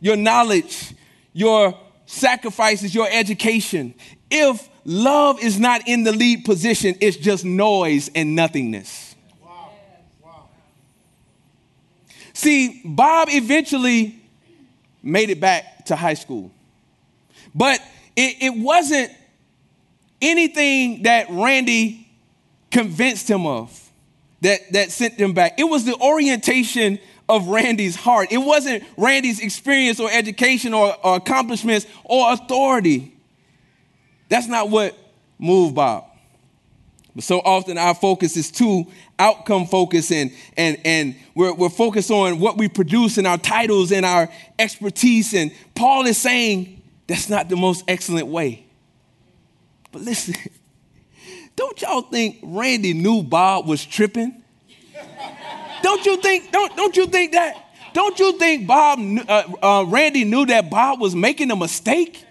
your 0.00 0.16
knowledge, 0.16 0.94
your 1.32 1.78
sacrifices, 2.06 2.94
your 2.94 3.08
education. 3.10 3.94
If 4.30 4.68
love 4.84 5.42
is 5.42 5.60
not 5.60 5.86
in 5.86 6.04
the 6.04 6.12
lead 6.12 6.44
position, 6.44 6.96
it's 7.00 7.16
just 7.16 7.44
noise 7.44 8.10
and 8.14 8.34
nothingness. 8.34 9.14
Wow. 9.42 9.70
Wow. 10.22 10.48
See, 12.32 12.80
Bob 12.84 13.28
eventually 13.30 14.18
made 15.02 15.30
it 15.30 15.40
back 15.40 15.86
to 15.86 15.96
high 15.96 16.14
school. 16.14 16.50
But 17.54 17.80
it, 18.16 18.36
it 18.40 18.58
wasn't 18.58 19.12
anything 20.22 21.02
that 21.02 21.26
Randy 21.28 22.08
convinced 22.70 23.28
him 23.28 23.46
of 23.46 23.78
that, 24.40 24.72
that 24.72 24.90
sent 24.90 25.18
them 25.18 25.34
back. 25.34 25.58
It 25.58 25.64
was 25.64 25.84
the 25.84 25.94
orientation 25.96 26.98
of 27.28 27.48
Randy's 27.48 27.96
heart. 27.96 28.32
It 28.32 28.38
wasn't 28.38 28.84
Randy's 28.96 29.40
experience 29.40 30.00
or 30.00 30.10
education 30.10 30.74
or, 30.74 30.94
or 31.04 31.16
accomplishments 31.16 31.86
or 32.04 32.32
authority. 32.32 33.14
That's 34.28 34.48
not 34.48 34.70
what 34.70 34.96
moved 35.38 35.74
Bob. 35.74 36.06
But 37.14 37.24
so 37.24 37.40
often 37.40 37.76
our 37.76 37.94
focus 37.94 38.36
is 38.36 38.50
too 38.50 38.86
outcome 39.18 39.66
focused 39.66 40.10
and, 40.12 40.32
and, 40.56 40.78
and 40.84 41.14
we're, 41.34 41.52
we're 41.52 41.68
focused 41.68 42.10
on 42.10 42.40
what 42.40 42.56
we 42.56 42.68
produce 42.68 43.18
and 43.18 43.26
our 43.26 43.36
titles 43.36 43.92
and 43.92 44.06
our 44.06 44.30
expertise. 44.58 45.34
And 45.34 45.52
Paul 45.74 46.06
is 46.06 46.16
saying 46.16 46.82
that's 47.06 47.28
not 47.28 47.48
the 47.50 47.56
most 47.56 47.84
excellent 47.86 48.28
way. 48.28 48.64
But 49.92 50.02
listen, 50.02 50.34
don't 51.56 51.80
y'all 51.80 52.02
think 52.02 52.38
Randy 52.42 52.94
knew 52.94 53.22
Bob 53.22 53.66
was 53.68 53.84
tripping? 53.84 54.42
don't 55.82 56.04
you 56.06 56.16
think, 56.16 56.50
don't, 56.50 56.74
don't 56.76 56.96
you 56.96 57.06
think 57.06 57.32
that? 57.32 57.68
Don't 57.92 58.18
you 58.18 58.38
think 58.38 58.66
Bob, 58.66 58.98
uh, 59.28 59.44
uh, 59.62 59.84
Randy 59.84 60.24
knew 60.24 60.46
that 60.46 60.70
Bob 60.70 61.00
was 61.00 61.14
making 61.14 61.50
a 61.50 61.56
mistake? 61.56 62.24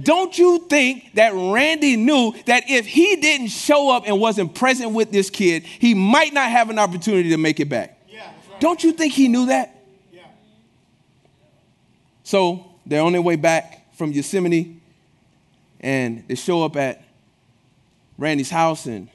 Don't 0.00 0.38
you 0.38 0.66
think 0.70 1.12
that 1.14 1.34
Randy 1.34 1.96
knew 1.96 2.32
that 2.46 2.64
if 2.70 2.86
he 2.86 3.16
didn't 3.16 3.48
show 3.48 3.90
up 3.90 4.04
and 4.06 4.18
wasn't 4.18 4.54
present 4.54 4.92
with 4.92 5.10
this 5.10 5.28
kid, 5.28 5.64
he 5.64 5.92
might 5.92 6.32
not 6.32 6.50
have 6.50 6.70
an 6.70 6.78
opportunity 6.78 7.28
to 7.30 7.36
make 7.36 7.60
it 7.60 7.68
back? 7.68 7.98
Yeah, 8.08 8.24
right. 8.24 8.60
Don't 8.60 8.82
you 8.82 8.92
think 8.92 9.12
he 9.12 9.28
knew 9.28 9.46
that? 9.46 9.84
Yeah. 10.10 10.22
So 12.22 12.64
their 12.86 13.04
way 13.20 13.36
back 13.36 13.94
from 13.94 14.12
Yosemite 14.12 14.81
and 15.82 16.24
they 16.28 16.34
show 16.34 16.62
up 16.64 16.76
at 16.76 17.02
Randy's 18.18 18.50
house 18.50 18.86
and 18.86 19.08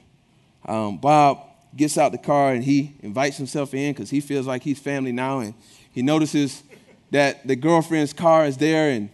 um, 0.66 0.98
Bob 0.98 1.44
gets 1.76 1.96
out 1.96 2.12
the 2.12 2.18
car 2.18 2.52
and 2.52 2.62
he 2.62 2.94
invites 3.00 3.36
himself 3.36 3.72
in 3.74 3.92
because 3.92 4.10
he 4.10 4.20
feels 4.20 4.46
like 4.46 4.62
he's 4.62 4.78
family 4.78 5.12
now 5.12 5.40
and 5.40 5.54
he 5.92 6.02
notices 6.02 6.62
that 7.10 7.46
the 7.46 7.56
girlfriend's 7.56 8.12
car 8.12 8.44
is 8.44 8.56
there 8.56 8.90
and 8.90 9.08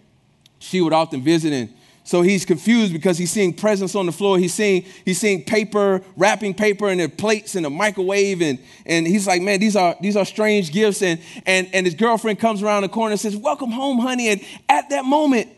she 0.59 0.81
would 0.81 0.93
often 0.93 1.21
visit 1.21 1.53
and 1.53 1.73
so 2.05 2.21
he's 2.21 2.45
confused 2.45 2.93
because 2.93 3.17
he's 3.17 3.31
seeing 3.31 3.51
presents 3.51 3.95
on 3.95 4.05
the 4.05 4.11
floor. 4.11 4.37
He's 4.37 4.53
seeing, 4.53 4.85
he's 5.03 5.19
seeing 5.19 5.43
paper, 5.43 6.03
wrapping 6.15 6.53
paper, 6.53 6.87
and 6.87 6.99
there 6.99 7.09
plates 7.09 7.55
and 7.55 7.65
a 7.65 7.69
microwave. 7.71 8.43
And, 8.43 8.59
and 8.85 9.07
he's 9.07 9.25
like, 9.25 9.41
man, 9.41 9.59
these 9.59 9.75
are, 9.75 9.95
these 9.99 10.15
are 10.15 10.23
strange 10.23 10.71
gifts. 10.71 11.01
And, 11.01 11.19
and, 11.47 11.67
and 11.73 11.83
his 11.83 11.95
girlfriend 11.95 12.37
comes 12.37 12.61
around 12.61 12.83
the 12.83 12.89
corner 12.89 13.13
and 13.13 13.19
says, 13.19 13.35
welcome 13.35 13.71
home, 13.71 13.97
honey. 13.97 14.29
And 14.29 14.41
at 14.69 14.87
that 14.91 15.03
moment, 15.03 15.49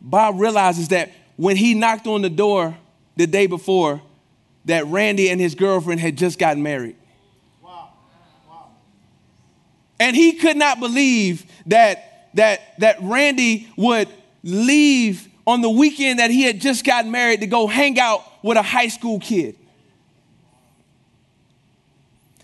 Bob 0.00 0.40
realizes 0.40 0.88
that 0.88 1.10
when 1.36 1.56
he 1.56 1.74
knocked 1.74 2.06
on 2.06 2.22
the 2.22 2.30
door 2.30 2.76
the 3.16 3.26
day 3.26 3.46
before, 3.46 4.02
that 4.64 4.86
Randy 4.86 5.30
and 5.30 5.40
his 5.40 5.54
girlfriend 5.54 6.00
had 6.00 6.16
just 6.16 6.38
gotten 6.38 6.62
married. 6.62 6.96
Wow. 7.62 7.90
Wow. 8.48 8.68
And 9.98 10.14
he 10.14 10.32
could 10.32 10.56
not 10.56 10.80
believe 10.80 11.44
that 11.66 12.28
that, 12.34 12.78
that 12.78 12.96
Randy 13.00 13.68
would 13.76 14.08
leave 14.42 15.28
on 15.46 15.62
the 15.62 15.70
weekend 15.70 16.18
that 16.18 16.30
he 16.30 16.42
had 16.42 16.60
just 16.60 16.84
gotten 16.84 17.10
married 17.10 17.40
to 17.40 17.46
go 17.46 17.66
hang 17.66 17.98
out 17.98 18.22
with 18.42 18.56
a 18.56 18.62
high 18.62 18.88
school 18.88 19.18
kid. 19.18 19.56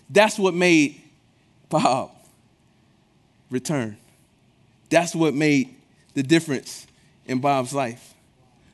That's 0.09 0.37
what 0.39 0.53
made 0.53 1.01
Bob 1.69 2.11
return. 3.49 3.97
That's 4.89 5.13
what 5.13 5.33
made 5.33 5.75
the 6.13 6.23
difference 6.23 6.86
in 7.27 7.39
Bob's 7.39 7.73
life. 7.73 8.13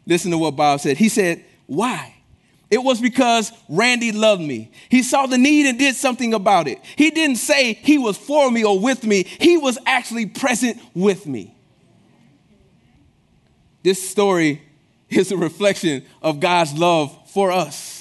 Listen 0.06 0.32
to 0.32 0.38
what 0.38 0.56
Bob 0.56 0.80
said. 0.80 0.98
He 0.98 1.10
said, 1.10 1.44
Why? 1.66 2.14
It 2.70 2.84
was 2.84 3.00
because 3.00 3.52
Randy 3.70 4.12
loved 4.12 4.42
me. 4.42 4.72
He 4.90 5.04
saw 5.04 5.28
the 5.28 5.38
need 5.38 5.68
and 5.68 5.78
did 5.78 5.96
something 5.96 6.34
about 6.34 6.68
it. 6.68 6.80
He 6.96 7.12
didn't 7.12 7.36
say 7.36 7.74
he 7.74 8.00
was 8.00 8.18
for 8.18 8.50
me 8.50 8.64
or 8.64 8.80
with 8.80 9.04
me, 9.04 9.24
he 9.24 9.58
was 9.58 9.78
actually 9.86 10.26
present 10.26 10.82
with 10.96 11.28
me. 11.28 11.56
This 13.84 14.10
story 14.10 14.62
is 15.10 15.32
a 15.32 15.38
reflection 15.38 16.04
of 16.22 16.40
God's 16.40 16.74
love 16.74 17.30
for 17.30 17.52
us. 17.52 17.93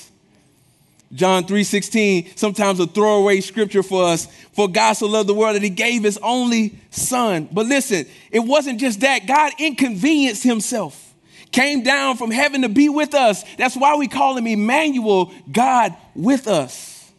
John 1.14 1.44
3:16, 1.44 2.36
sometimes 2.36 2.80
a 2.80 2.86
throwaway 2.86 3.40
scripture 3.40 3.82
for 3.82 4.04
us. 4.04 4.26
For 4.52 4.68
God 4.68 4.94
so 4.94 5.06
loved 5.06 5.28
the 5.28 5.34
world 5.34 5.56
that 5.56 5.62
he 5.62 5.70
gave 5.70 6.02
his 6.02 6.18
only 6.22 6.78
son. 6.90 7.48
But 7.52 7.66
listen, 7.66 8.06
it 8.30 8.40
wasn't 8.40 8.80
just 8.80 9.00
that. 9.00 9.26
God 9.26 9.52
inconvenienced 9.58 10.42
himself 10.42 11.12
came 11.52 11.82
down 11.82 12.16
from 12.16 12.30
heaven 12.30 12.62
to 12.62 12.68
be 12.68 12.88
with 12.88 13.14
us. 13.14 13.44
That's 13.56 13.76
why 13.76 13.94
we 13.96 14.08
call 14.08 14.36
him 14.36 14.46
Emmanuel, 14.46 15.32
God 15.50 15.94
with 16.14 16.48
us. 16.48 17.12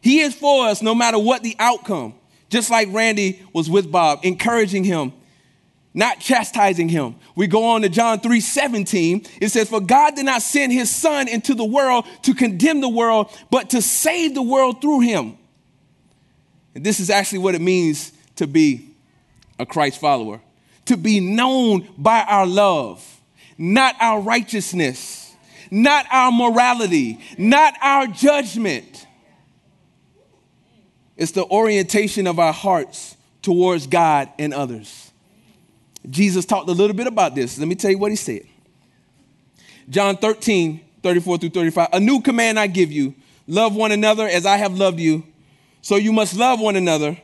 He 0.00 0.20
is 0.20 0.34
for 0.34 0.68
us 0.68 0.82
no 0.82 0.94
matter 0.94 1.18
what 1.18 1.42
the 1.42 1.56
outcome. 1.58 2.14
Just 2.50 2.70
like 2.70 2.88
Randy 2.92 3.42
was 3.52 3.68
with 3.68 3.90
Bob, 3.90 4.20
encouraging 4.22 4.84
him, 4.84 5.12
not 5.94 6.20
chastising 6.20 6.88
him. 6.88 7.14
We 7.36 7.46
go 7.46 7.64
on 7.66 7.82
to 7.82 7.88
John 7.88 8.20
3 8.20 8.40
17. 8.40 9.26
It 9.40 9.48
says, 9.48 9.68
For 9.68 9.80
God 9.80 10.16
did 10.16 10.26
not 10.26 10.42
send 10.42 10.72
his 10.72 10.94
son 10.94 11.28
into 11.28 11.54
the 11.54 11.64
world 11.64 12.04
to 12.22 12.34
condemn 12.34 12.80
the 12.80 12.88
world, 12.88 13.30
but 13.50 13.70
to 13.70 13.80
save 13.80 14.34
the 14.34 14.42
world 14.42 14.82
through 14.82 15.00
him. 15.00 15.38
And 16.74 16.84
this 16.84 17.00
is 17.00 17.08
actually 17.08 17.38
what 17.38 17.54
it 17.54 17.60
means 17.60 18.12
to 18.36 18.46
be 18.46 18.90
a 19.58 19.64
Christ 19.64 20.00
follower, 20.00 20.40
to 20.86 20.96
be 20.96 21.20
known 21.20 21.88
by 21.96 22.22
our 22.22 22.46
love 22.46 23.08
not 23.58 23.96
our 24.00 24.20
righteousness, 24.20 25.32
not 25.70 26.06
our 26.10 26.32
morality, 26.32 27.20
not 27.38 27.74
our 27.82 28.06
judgment. 28.06 29.06
It's 31.16 31.32
the 31.32 31.44
orientation 31.44 32.26
of 32.26 32.38
our 32.38 32.52
hearts 32.52 33.16
towards 33.42 33.86
God 33.86 34.30
and 34.38 34.52
others. 34.52 35.03
Jesus 36.08 36.44
talked 36.44 36.68
a 36.68 36.72
little 36.72 36.94
bit 36.94 37.06
about 37.06 37.34
this. 37.34 37.58
Let 37.58 37.68
me 37.68 37.74
tell 37.74 37.90
you 37.90 37.98
what 37.98 38.10
he 38.10 38.16
said. 38.16 38.42
John 39.88 40.16
13, 40.16 40.80
34 41.02 41.38
through 41.38 41.50
35. 41.50 41.88
A 41.92 42.00
new 42.00 42.20
command 42.20 42.58
I 42.58 42.66
give 42.66 42.90
you 42.92 43.14
love 43.46 43.74
one 43.74 43.92
another 43.92 44.26
as 44.26 44.46
I 44.46 44.56
have 44.56 44.76
loved 44.76 45.00
you. 45.00 45.24
So 45.82 45.96
you 45.96 46.12
must 46.12 46.34
love 46.34 46.60
one 46.60 46.76
another. 46.76 47.18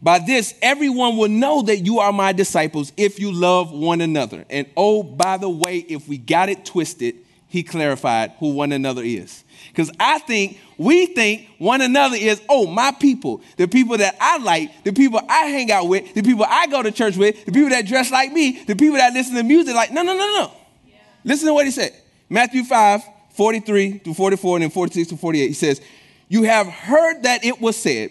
By 0.00 0.20
this, 0.20 0.54
everyone 0.62 1.16
will 1.16 1.28
know 1.28 1.62
that 1.62 1.78
you 1.78 1.98
are 1.98 2.12
my 2.12 2.32
disciples 2.32 2.92
if 2.96 3.18
you 3.18 3.32
love 3.32 3.72
one 3.72 4.00
another. 4.00 4.44
And 4.48 4.68
oh, 4.76 5.02
by 5.02 5.36
the 5.36 5.48
way, 5.48 5.78
if 5.78 6.08
we 6.08 6.18
got 6.18 6.48
it 6.48 6.64
twisted, 6.64 7.16
he 7.48 7.62
clarified 7.62 8.32
who 8.38 8.52
one 8.52 8.72
another 8.72 9.02
is. 9.02 9.44
Because 9.68 9.90
I 9.98 10.18
think 10.20 10.58
we 10.76 11.06
think 11.06 11.48
one 11.58 11.80
another 11.80 12.16
is, 12.16 12.40
oh, 12.48 12.66
my 12.66 12.92
people, 12.92 13.42
the 13.56 13.66
people 13.66 13.96
that 13.98 14.16
I 14.20 14.38
like, 14.38 14.84
the 14.84 14.92
people 14.92 15.20
I 15.28 15.46
hang 15.46 15.70
out 15.72 15.88
with, 15.88 16.14
the 16.14 16.22
people 16.22 16.44
I 16.48 16.66
go 16.66 16.82
to 16.82 16.92
church 16.92 17.16
with, 17.16 17.44
the 17.44 17.52
people 17.52 17.70
that 17.70 17.86
dress 17.86 18.10
like 18.10 18.32
me, 18.32 18.62
the 18.64 18.76
people 18.76 18.98
that 18.98 19.12
listen 19.12 19.34
to 19.36 19.42
music 19.42 19.74
like, 19.74 19.92
no, 19.92 20.02
no, 20.02 20.12
no, 20.16 20.32
no. 20.34 20.52
Yeah. 20.86 20.96
Listen 21.24 21.48
to 21.48 21.54
what 21.54 21.64
he 21.64 21.72
said. 21.72 21.92
Matthew 22.28 22.64
5, 22.64 23.02
43 23.30 24.00
to 24.00 24.14
44, 24.14 24.56
and 24.56 24.62
then 24.64 24.70
46 24.70 25.08
to 25.08 25.16
48. 25.16 25.46
He 25.48 25.52
says, 25.54 25.80
You 26.28 26.42
have 26.42 26.66
heard 26.66 27.22
that 27.22 27.44
it 27.44 27.60
was 27.60 27.76
said, 27.76 28.10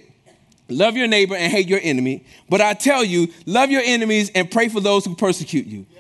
Love 0.70 0.98
your 0.98 1.08
neighbor 1.08 1.36
and 1.36 1.52
hate 1.52 1.68
your 1.68 1.80
enemy. 1.82 2.26
But 2.50 2.62
I 2.62 2.74
tell 2.74 3.04
you, 3.04 3.28
love 3.46 3.70
your 3.70 3.82
enemies 3.84 4.32
and 4.36 4.52
pray 4.52 4.68
for 4.68 4.82
those 4.82 5.06
who 5.06 5.16
persecute 5.16 5.66
you. 5.66 5.86
Yeah. 5.90 5.97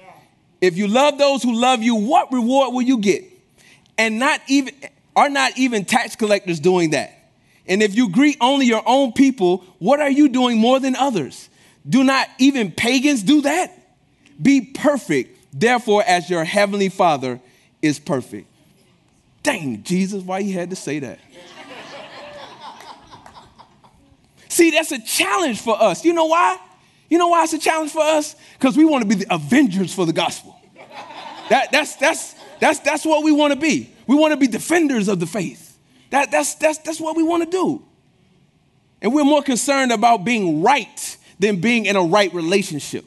If 0.61 0.77
you 0.77 0.87
love 0.87 1.17
those 1.17 1.43
who 1.43 1.53
love 1.53 1.83
you, 1.83 1.95
what 1.95 2.31
reward 2.31 2.73
will 2.73 2.81
you 2.81 2.97
get? 2.99 3.23
And 3.97 4.19
not 4.19 4.41
even 4.47 4.73
are 5.15 5.29
not 5.29 5.57
even 5.57 5.85
tax 5.85 6.15
collectors 6.15 6.59
doing 6.59 6.91
that. 6.91 7.13
And 7.67 7.81
if 7.83 7.95
you 7.95 8.09
greet 8.09 8.37
only 8.39 8.65
your 8.65 8.83
own 8.85 9.11
people, 9.11 9.63
what 9.79 9.99
are 9.99 10.09
you 10.09 10.29
doing 10.29 10.57
more 10.57 10.79
than 10.79 10.95
others? 10.95 11.49
Do 11.87 12.03
not 12.03 12.27
even 12.37 12.71
pagans 12.71 13.23
do 13.23 13.41
that? 13.41 13.73
Be 14.41 14.61
perfect, 14.61 15.37
therefore, 15.53 16.03
as 16.05 16.29
your 16.29 16.43
heavenly 16.43 16.89
Father 16.89 17.39
is 17.81 17.99
perfect. 17.99 18.47
Dang, 19.41 19.81
Jesus, 19.83 20.23
why 20.23 20.39
you 20.39 20.53
had 20.53 20.69
to 20.69 20.75
say 20.75 20.99
that? 20.99 21.19
See, 24.49 24.71
that's 24.71 24.91
a 24.91 24.99
challenge 24.99 25.61
for 25.61 25.81
us. 25.81 26.03
You 26.05 26.13
know 26.13 26.25
why? 26.25 26.59
You 27.09 27.17
know 27.17 27.27
why 27.29 27.43
it's 27.43 27.53
a 27.53 27.59
challenge 27.59 27.91
for 27.91 28.01
us? 28.01 28.35
Because 28.59 28.75
we 28.75 28.85
want 28.85 29.03
to 29.03 29.07
be 29.07 29.23
the 29.23 29.33
avengers 29.33 29.93
for 29.93 30.05
the 30.05 30.13
gospel. 30.13 30.59
That, 31.49 31.71
that's, 31.71 31.95
that's, 31.95 32.35
that's, 32.59 32.79
that's 32.79 33.05
what 33.05 33.23
we 33.23 33.31
want 33.31 33.53
to 33.53 33.59
be. 33.59 33.93
We 34.07 34.15
want 34.15 34.33
to 34.33 34.37
be 34.37 34.47
defenders 34.47 35.07
of 35.07 35.19
the 35.19 35.27
faith. 35.27 35.77
That, 36.09 36.31
that's, 36.31 36.55
that's, 36.55 36.79
that's 36.79 36.99
what 36.99 37.15
we 37.15 37.23
want 37.23 37.43
to 37.43 37.49
do. 37.49 37.83
And 39.01 39.13
we're 39.13 39.23
more 39.23 39.43
concerned 39.43 39.91
about 39.91 40.25
being 40.25 40.61
right 40.61 41.17
than 41.39 41.61
being 41.61 41.85
in 41.85 41.95
a 41.95 42.03
right 42.03 42.33
relationship. 42.33 43.05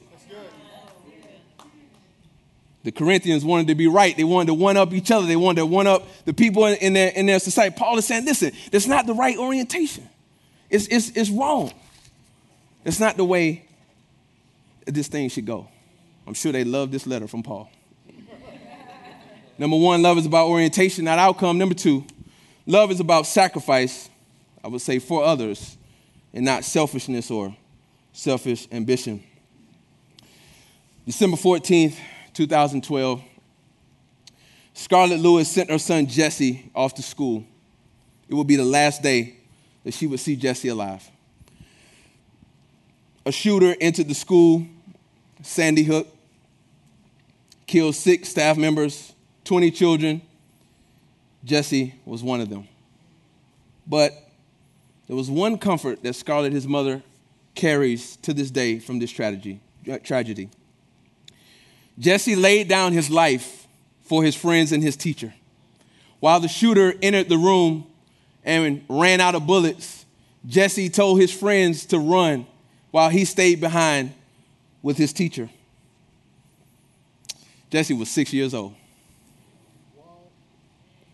The 2.83 2.93
Corinthians 2.93 3.45
wanted 3.45 3.67
to 3.67 3.75
be 3.75 3.89
right. 3.89 4.17
They 4.17 4.25
wanted 4.25 4.47
to 4.47 4.55
one 4.55 4.79
up 4.79 4.95
each 4.95 5.11
other. 5.11 5.27
They 5.27 5.37
wanted 5.37 5.61
to 5.61 5.67
one 5.67 5.87
up 5.87 6.07
the 6.25 6.33
people 6.33 6.65
in 6.65 6.95
their, 6.95 7.11
in 7.11 7.27
their 7.27 7.39
society. 7.39 7.75
Paul 7.77 7.99
is 7.99 8.07
saying, 8.07 8.25
listen, 8.25 8.53
that's 8.73 8.87
not 8.87 9.07
the 9.07 9.13
right 9.13 9.37
orientation. 9.37 10.09
It's, 10.71 10.87
it's, 10.87 11.11
it's 11.11 11.29
wrong. 11.29 11.73
It's 12.85 12.99
not 12.99 13.19
the 13.19 13.25
way 13.25 13.67
this 14.87 15.09
thing 15.09 15.29
should 15.29 15.47
go. 15.47 15.69
I'm 16.27 16.35
sure 16.35 16.53
they 16.53 16.65
love 16.65 16.91
this 16.91 17.07
letter 17.07 17.27
from 17.27 17.43
Paul. 17.43 17.71
Number 19.59 19.77
one, 19.77 20.01
love 20.01 20.17
is 20.17 20.27
about 20.27 20.49
orientation, 20.49 21.05
not 21.05 21.19
outcome. 21.19 21.59
Number 21.59 21.75
two, 21.75 22.07
love 22.67 22.91
is 22.91 23.01
about 23.01 23.27
sacrifice, 23.27 24.09
I 24.65 24.69
would 24.69 24.81
say, 24.81 24.99
for 24.99 25.23
others, 25.23 25.77
and 26.33 26.45
not 26.45 26.65
selfishness 26.65 27.31
or 27.31 27.55
selfish 28.13 28.69
ambition. 28.73 29.23
December 31.05 31.37
14th, 31.37 31.97
2012, 32.33 33.23
Scarlett 34.73 35.21
Lewis 35.21 35.51
sent 35.51 35.71
her 35.71 35.79
son 35.79 36.07
Jesse 36.07 36.71
off 36.75 36.95
to 36.95 37.03
school. 37.03 37.45
It 38.29 38.35
would 38.35 38.47
be 38.47 38.57
the 38.57 38.65
last 38.65 39.03
day 39.03 39.37
that 39.85 39.93
she 39.93 40.07
would 40.07 40.21
see 40.21 40.37
Jesse 40.37 40.69
alive. 40.69 41.10
A 43.27 43.33
shooter 43.33 43.77
entered 43.81 44.09
the 44.09 44.15
school, 44.15 44.67
Sandy 45.43 45.83
Hook, 45.83 46.09
killed 47.67 47.95
six 47.95 48.29
staff 48.29 48.57
members, 48.57 49.13
20 49.45 49.71
children. 49.71 50.23
Jesse 51.45 51.95
was 52.05 52.23
one 52.23 52.41
of 52.41 52.49
them. 52.49 52.67
But 53.87 54.13
there 55.07 55.17
was 55.17 55.31
one 55.31 55.59
comfort 55.59 56.03
that 56.03 56.15
Scarlett, 56.15 56.53
his 56.53 56.67
mother, 56.67 57.03
carries 57.55 58.17
to 58.17 58.33
this 58.33 58.51
day 58.51 58.79
from 58.79 58.99
this 58.99 59.11
tragedy. 59.11 59.61
Uh, 59.91 59.99
tragedy. 59.99 60.49
Jesse 61.99 62.37
laid 62.37 62.69
down 62.69 62.93
his 62.93 63.11
life 63.11 63.67
for 64.03 64.23
his 64.23 64.35
friends 64.35 64.73
and 64.73 64.83
his 64.83 64.97
teacher. 64.97 65.35
While 66.21 66.41
the 66.41 66.49
shooter 66.49 66.95
entered 67.03 67.29
the 67.29 67.39
room 67.39 67.87
and 68.45 68.85
ran 68.89 69.21
out 69.21 69.35
of 69.35 69.47
bullets, 69.47 70.07
Jesse 70.47 70.89
told 70.89 71.21
his 71.21 71.33
friends 71.33 71.87
to 71.87 71.99
run 71.99 72.47
while 72.91 73.09
he 73.09 73.25
stayed 73.25 73.61
behind 73.61 74.15
with 74.83 74.97
his 74.97 75.13
teacher. 75.13 75.49
Jesse 77.71 77.95
was 77.95 78.11
six 78.11 78.33
years 78.33 78.53
old. 78.55 78.75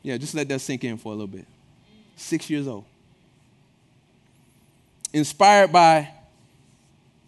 Yeah, 0.03 0.17
just 0.17 0.35
let 0.35 0.49
that 0.49 0.61
sink 0.61 0.85
in 0.85 0.97
for 0.99 1.09
a 1.09 1.17
little 1.17 1.27
bit. 1.27 1.47
Six 2.15 2.49
years 2.49 2.69
old. 2.69 2.85
Inspired 5.13 5.73
by 5.73 6.09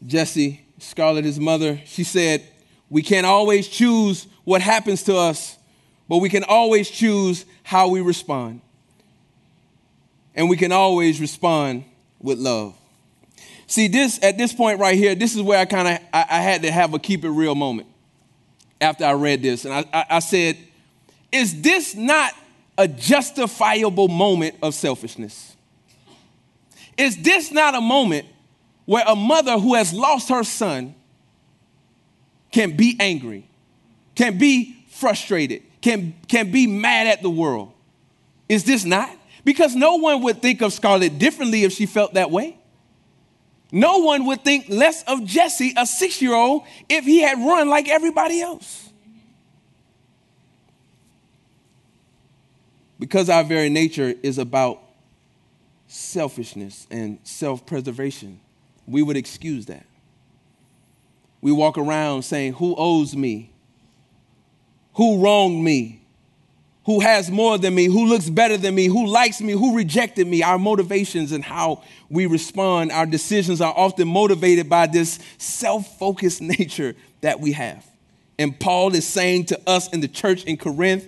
Jesse, 0.06 0.64
Scarlett, 0.78 1.24
his 1.24 1.40
mother, 1.40 1.80
she 1.84 2.04
said, 2.04 2.46
We 2.88 3.02
can't 3.02 3.26
always 3.26 3.66
choose 3.66 4.26
what 4.44 4.62
happens 4.62 5.02
to 5.04 5.16
us, 5.16 5.58
but 6.08 6.18
we 6.18 6.28
can 6.28 6.44
always 6.44 6.88
choose 6.88 7.44
how 7.64 7.88
we 7.88 8.00
respond. 8.00 8.60
And 10.34 10.48
we 10.48 10.56
can 10.56 10.70
always 10.70 11.20
respond 11.20 11.84
with 12.20 12.38
love. 12.38 12.77
See, 13.68 13.86
this 13.86 14.18
at 14.22 14.38
this 14.38 14.54
point 14.54 14.80
right 14.80 14.96
here, 14.96 15.14
this 15.14 15.36
is 15.36 15.42
where 15.42 15.58
I 15.58 15.66
kind 15.66 15.88
of 15.88 15.94
I, 16.12 16.24
I, 16.30 16.40
had 16.40 16.62
to 16.62 16.72
have 16.72 16.94
a 16.94 16.98
keep 16.98 17.22
it 17.22 17.28
real 17.28 17.54
moment 17.54 17.86
after 18.80 19.04
I 19.04 19.12
read 19.12 19.42
this, 19.42 19.66
and 19.66 19.74
I, 19.74 19.84
I, 19.92 20.06
I 20.08 20.18
said, 20.20 20.56
"Is 21.30 21.60
this 21.60 21.94
not 21.94 22.32
a 22.78 22.88
justifiable 22.88 24.08
moment 24.08 24.54
of 24.62 24.74
selfishness? 24.74 25.54
Is 26.96 27.18
this 27.18 27.52
not 27.52 27.74
a 27.74 27.80
moment 27.82 28.26
where 28.86 29.04
a 29.06 29.14
mother 29.14 29.58
who 29.58 29.74
has 29.74 29.92
lost 29.92 30.30
her 30.30 30.44
son 30.44 30.94
can 32.50 32.74
be 32.74 32.96
angry, 32.98 33.46
can 34.14 34.38
be 34.38 34.82
frustrated, 34.88 35.62
can 35.82 36.14
can 36.26 36.50
be 36.50 36.66
mad 36.66 37.06
at 37.06 37.20
the 37.20 37.30
world? 37.30 37.70
Is 38.48 38.64
this 38.64 38.86
not?" 38.86 39.14
Because 39.44 39.74
no 39.74 39.96
one 39.96 40.22
would 40.22 40.40
think 40.40 40.62
of 40.62 40.72
Scarlett 40.72 41.18
differently 41.18 41.64
if 41.64 41.72
she 41.72 41.84
felt 41.84 42.14
that 42.14 42.30
way. 42.30 42.57
No 43.70 43.98
one 43.98 44.24
would 44.26 44.44
think 44.44 44.66
less 44.68 45.02
of 45.04 45.24
Jesse, 45.24 45.74
a 45.76 45.86
six 45.86 46.22
year 46.22 46.34
old, 46.34 46.62
if 46.88 47.04
he 47.04 47.20
had 47.20 47.38
run 47.38 47.68
like 47.68 47.88
everybody 47.88 48.40
else. 48.40 48.90
Because 52.98 53.28
our 53.28 53.44
very 53.44 53.68
nature 53.68 54.14
is 54.22 54.38
about 54.38 54.80
selfishness 55.86 56.86
and 56.90 57.18
self 57.22 57.64
preservation, 57.66 58.40
we 58.86 59.02
would 59.02 59.16
excuse 59.16 59.66
that. 59.66 59.86
We 61.40 61.52
walk 61.52 61.78
around 61.78 62.22
saying, 62.22 62.54
Who 62.54 62.74
owes 62.76 63.14
me? 63.14 63.52
Who 64.94 65.22
wronged 65.22 65.62
me? 65.62 66.02
Who 66.88 67.00
has 67.00 67.30
more 67.30 67.58
than 67.58 67.74
me, 67.74 67.84
who 67.84 68.06
looks 68.06 68.30
better 68.30 68.56
than 68.56 68.74
me, 68.74 68.86
who 68.86 69.06
likes 69.06 69.42
me, 69.42 69.52
who 69.52 69.76
rejected 69.76 70.26
me. 70.26 70.42
Our 70.42 70.58
motivations 70.58 71.32
and 71.32 71.44
how 71.44 71.82
we 72.08 72.24
respond, 72.24 72.92
our 72.92 73.04
decisions 73.04 73.60
are 73.60 73.74
often 73.76 74.08
motivated 74.08 74.70
by 74.70 74.86
this 74.86 75.18
self 75.36 75.98
focused 75.98 76.40
nature 76.58 76.96
that 77.20 77.40
we 77.40 77.52
have. 77.52 77.86
And 78.38 78.58
Paul 78.58 78.94
is 78.94 79.06
saying 79.06 79.44
to 79.46 79.60
us 79.66 79.90
in 79.90 80.00
the 80.00 80.08
church 80.08 80.44
in 80.44 80.56
Corinth, 80.56 81.04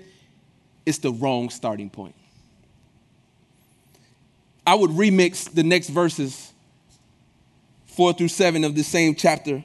it's 0.84 0.98
the 0.98 1.12
wrong 1.12 1.48
starting 1.48 1.88
point. 1.88 2.14
I 4.66 4.74
would 4.74 4.90
remix 4.90 5.50
the 5.50 5.62
next 5.62 5.88
verses, 5.88 6.52
four 7.86 8.12
through 8.12 8.28
seven 8.28 8.64
of 8.64 8.74
the 8.74 8.82
same 8.84 9.14
chapter. 9.14 9.64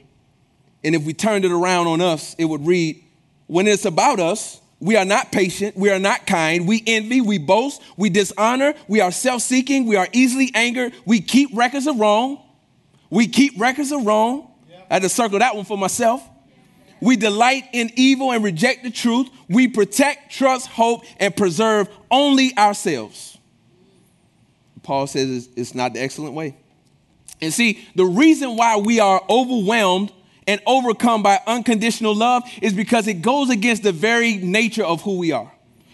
And 0.82 0.94
if 0.94 1.04
we 1.04 1.12
turned 1.12 1.44
it 1.44 1.52
around 1.52 1.88
on 1.88 2.00
us, 2.00 2.34
it 2.38 2.46
would 2.46 2.66
read, 2.66 3.04
When 3.48 3.66
it's 3.66 3.84
about 3.84 4.18
us, 4.18 4.62
we 4.78 4.96
are 4.96 5.04
not 5.04 5.32
patient. 5.32 5.76
We 5.76 5.90
are 5.90 5.98
not 5.98 6.26
kind. 6.26 6.68
We 6.68 6.82
envy. 6.86 7.20
We 7.20 7.38
boast. 7.38 7.80
We 7.96 8.10
dishonor. 8.10 8.74
We 8.88 9.00
are 9.00 9.10
self 9.10 9.42
seeking. 9.42 9.86
We 9.86 9.96
are 9.96 10.08
easily 10.12 10.50
angered. 10.54 10.92
We 11.04 11.20
keep 11.20 11.50
records 11.54 11.86
of 11.86 11.98
wrong. 11.98 12.42
We 13.08 13.26
keep 13.26 13.58
records 13.58 13.92
of 13.92 14.04
wrong. 14.04 14.50
I 14.90 14.94
had 14.94 15.02
to 15.02 15.08
circle 15.08 15.38
that 15.38 15.56
one 15.56 15.64
for 15.64 15.78
myself. 15.78 16.22
We 17.00 17.16
delight 17.16 17.64
in 17.72 17.90
evil 17.96 18.32
and 18.32 18.42
reject 18.42 18.82
the 18.82 18.90
truth. 18.90 19.28
We 19.48 19.68
protect, 19.68 20.32
trust, 20.32 20.68
hope, 20.68 21.04
and 21.18 21.34
preserve 21.36 21.88
only 22.10 22.56
ourselves. 22.56 23.38
Paul 24.82 25.06
says 25.06 25.48
it's 25.56 25.74
not 25.74 25.94
the 25.94 26.00
excellent 26.00 26.34
way. 26.34 26.56
And 27.40 27.52
see, 27.52 27.86
the 27.94 28.04
reason 28.04 28.56
why 28.56 28.78
we 28.78 29.00
are 29.00 29.22
overwhelmed 29.28 30.12
and 30.46 30.60
overcome 30.66 31.22
by 31.22 31.40
unconditional 31.46 32.14
love 32.14 32.44
is 32.62 32.72
because 32.72 33.08
it 33.08 33.22
goes 33.22 33.50
against 33.50 33.82
the 33.82 33.92
very 33.92 34.36
nature 34.36 34.84
of 34.84 35.02
who 35.02 35.18
we 35.18 35.32
are. 35.32 35.50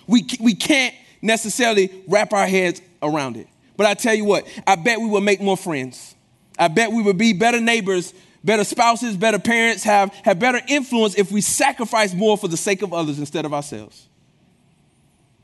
We, 0.06 0.26
we 0.40 0.54
can't 0.54 0.94
necessarily 1.22 1.90
wrap 2.06 2.32
our 2.32 2.46
heads 2.46 2.82
around 3.02 3.36
it. 3.36 3.48
But 3.76 3.86
I 3.86 3.94
tell 3.94 4.14
you 4.14 4.24
what, 4.24 4.46
I 4.66 4.76
bet 4.76 5.00
we 5.00 5.08
will 5.08 5.20
make 5.20 5.40
more 5.40 5.56
friends. 5.56 6.14
I 6.58 6.68
bet 6.68 6.92
we 6.92 7.02
would 7.02 7.16
be 7.16 7.32
better 7.32 7.60
neighbors, 7.60 8.12
better 8.44 8.64
spouses, 8.64 9.16
better 9.16 9.38
parents, 9.38 9.84
have, 9.84 10.12
have 10.16 10.38
better 10.38 10.60
influence 10.68 11.14
if 11.14 11.32
we 11.32 11.40
sacrifice 11.40 12.12
more 12.12 12.36
for 12.36 12.48
the 12.48 12.56
sake 12.56 12.82
of 12.82 12.92
others 12.92 13.18
instead 13.18 13.44
of 13.44 13.54
ourselves. 13.54 14.08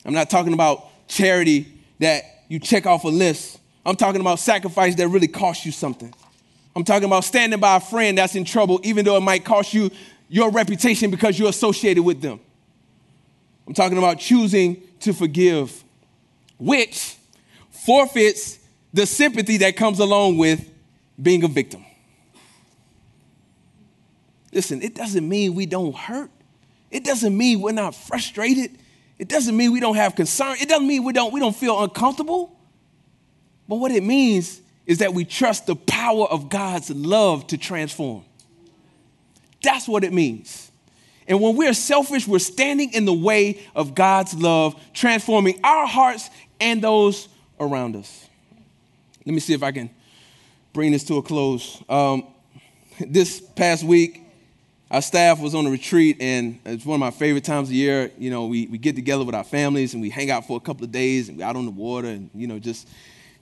I'm 0.04 0.14
not 0.14 0.28
talking 0.30 0.52
about 0.52 0.86
charity 1.08 1.66
that 1.98 2.22
you 2.48 2.58
check 2.58 2.86
off 2.86 3.04
a 3.04 3.08
list. 3.08 3.58
I'm 3.86 3.96
talking 3.96 4.20
about 4.20 4.38
sacrifice 4.38 4.94
that 4.96 5.08
really 5.08 5.28
costs 5.28 5.64
you 5.64 5.72
something. 5.72 6.12
I'm 6.76 6.84
talking 6.84 7.04
about 7.04 7.24
standing 7.24 7.58
by 7.58 7.76
a 7.76 7.80
friend 7.80 8.18
that's 8.18 8.34
in 8.34 8.44
trouble, 8.44 8.80
even 8.84 9.04
though 9.04 9.16
it 9.16 9.20
might 9.20 9.44
cost 9.44 9.74
you 9.74 9.90
your 10.28 10.50
reputation 10.50 11.10
because 11.10 11.38
you're 11.38 11.48
associated 11.48 12.02
with 12.02 12.20
them. 12.20 12.40
I'm 13.66 13.74
talking 13.74 13.98
about 13.98 14.18
choosing 14.18 14.82
to 15.00 15.12
forgive, 15.12 15.84
which 16.58 17.16
forfeits 17.70 18.58
the 18.92 19.06
sympathy 19.06 19.58
that 19.58 19.76
comes 19.76 19.98
along 19.98 20.38
with 20.38 20.70
being 21.20 21.44
a 21.44 21.48
victim. 21.48 21.84
Listen, 24.52 24.82
it 24.82 24.94
doesn't 24.94 25.28
mean 25.28 25.54
we 25.54 25.66
don't 25.66 25.94
hurt. 25.94 26.30
It 26.90 27.04
doesn't 27.04 27.36
mean 27.36 27.60
we're 27.60 27.72
not 27.72 27.94
frustrated. 27.94 28.78
It 29.18 29.28
doesn't 29.28 29.56
mean 29.56 29.72
we 29.72 29.80
don't 29.80 29.96
have 29.96 30.14
concern. 30.14 30.56
It 30.60 30.68
doesn't 30.68 30.86
mean 30.86 31.04
we 31.04 31.12
don't, 31.12 31.32
we 31.32 31.40
don't 31.40 31.54
feel 31.54 31.82
uncomfortable. 31.82 32.56
But 33.68 33.76
what 33.76 33.90
it 33.90 34.02
means 34.02 34.62
is 34.88 34.98
that 34.98 35.12
we 35.12 35.24
trust 35.24 35.66
the 35.66 35.76
power 35.76 36.26
of 36.26 36.48
God's 36.48 36.90
love 36.90 37.46
to 37.48 37.58
transform. 37.58 38.24
That's 39.62 39.86
what 39.86 40.02
it 40.02 40.14
means. 40.14 40.72
And 41.28 41.42
when 41.42 41.56
we're 41.56 41.74
selfish, 41.74 42.26
we're 42.26 42.38
standing 42.38 42.94
in 42.94 43.04
the 43.04 43.12
way 43.12 43.60
of 43.76 43.94
God's 43.94 44.32
love, 44.32 44.80
transforming 44.94 45.60
our 45.62 45.86
hearts 45.86 46.30
and 46.58 46.82
those 46.82 47.28
around 47.60 47.96
us. 47.96 48.28
Let 49.26 49.34
me 49.34 49.40
see 49.40 49.52
if 49.52 49.62
I 49.62 49.72
can 49.72 49.90
bring 50.72 50.90
this 50.90 51.04
to 51.04 51.18
a 51.18 51.22
close. 51.22 51.82
Um, 51.86 52.26
this 52.98 53.40
past 53.40 53.84
week, 53.84 54.22
our 54.90 55.02
staff 55.02 55.38
was 55.38 55.54
on 55.54 55.66
a 55.66 55.70
retreat, 55.70 56.16
and 56.18 56.58
it's 56.64 56.86
one 56.86 56.94
of 56.94 57.00
my 57.00 57.10
favorite 57.10 57.44
times 57.44 57.68
of 57.68 57.74
year. 57.74 58.10
You 58.16 58.30
know, 58.30 58.46
we, 58.46 58.68
we 58.68 58.78
get 58.78 58.96
together 58.96 59.22
with 59.22 59.34
our 59.34 59.44
families 59.44 59.92
and 59.92 60.00
we 60.00 60.08
hang 60.08 60.30
out 60.30 60.46
for 60.46 60.56
a 60.56 60.60
couple 60.60 60.84
of 60.84 60.92
days 60.92 61.28
and 61.28 61.36
we're 61.36 61.44
out 61.44 61.56
on 61.56 61.66
the 61.66 61.70
water 61.70 62.08
and, 62.08 62.30
you 62.34 62.46
know, 62.46 62.58
just 62.58 62.88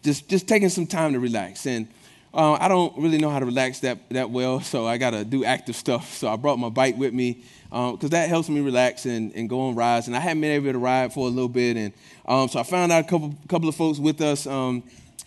just 0.07 0.29
just 0.29 0.49
taking 0.49 0.71
some 0.71 0.87
time 0.87 1.13
to 1.13 1.21
relax. 1.21 1.67
And 1.67 1.89
uh, 2.33 2.53
I 2.53 2.69
don't 2.69 2.97
really 2.97 3.19
know 3.19 3.29
how 3.29 3.41
to 3.41 3.45
relax 3.45 3.81
that 3.81 4.09
that 4.11 4.31
well, 4.31 4.61
so 4.73 4.87
I 4.87 4.97
got 4.97 5.11
to 5.11 5.25
do 5.25 5.45
active 5.45 5.77
stuff. 5.77 6.15
So 6.15 6.29
I 6.29 6.37
brought 6.37 6.59
my 6.59 6.71
bike 6.71 6.97
with 6.97 7.13
me 7.13 7.45
because 7.69 8.05
um, 8.05 8.09
that 8.11 8.29
helps 8.29 8.49
me 8.49 8.61
relax 8.61 9.05
and, 9.05 9.35
and 9.35 9.49
go 9.51 9.61
on 9.69 9.75
rides. 9.75 10.07
And 10.07 10.17
I 10.17 10.21
hadn't 10.21 10.41
been 10.41 10.53
able 10.53 10.73
to 10.73 10.79
ride 10.79 11.13
for 11.13 11.27
a 11.27 11.31
little 11.31 11.49
bit, 11.49 11.77
and 11.77 11.93
um, 12.25 12.49
so 12.49 12.61
I 12.61 12.63
found 12.63 12.93
out 12.93 13.05
a 13.05 13.09
couple 13.09 13.35
couple 13.49 13.69
of 13.69 13.75
folks 13.75 13.99
with 13.99 14.21
us. 14.23 14.47
Um, 14.47 14.85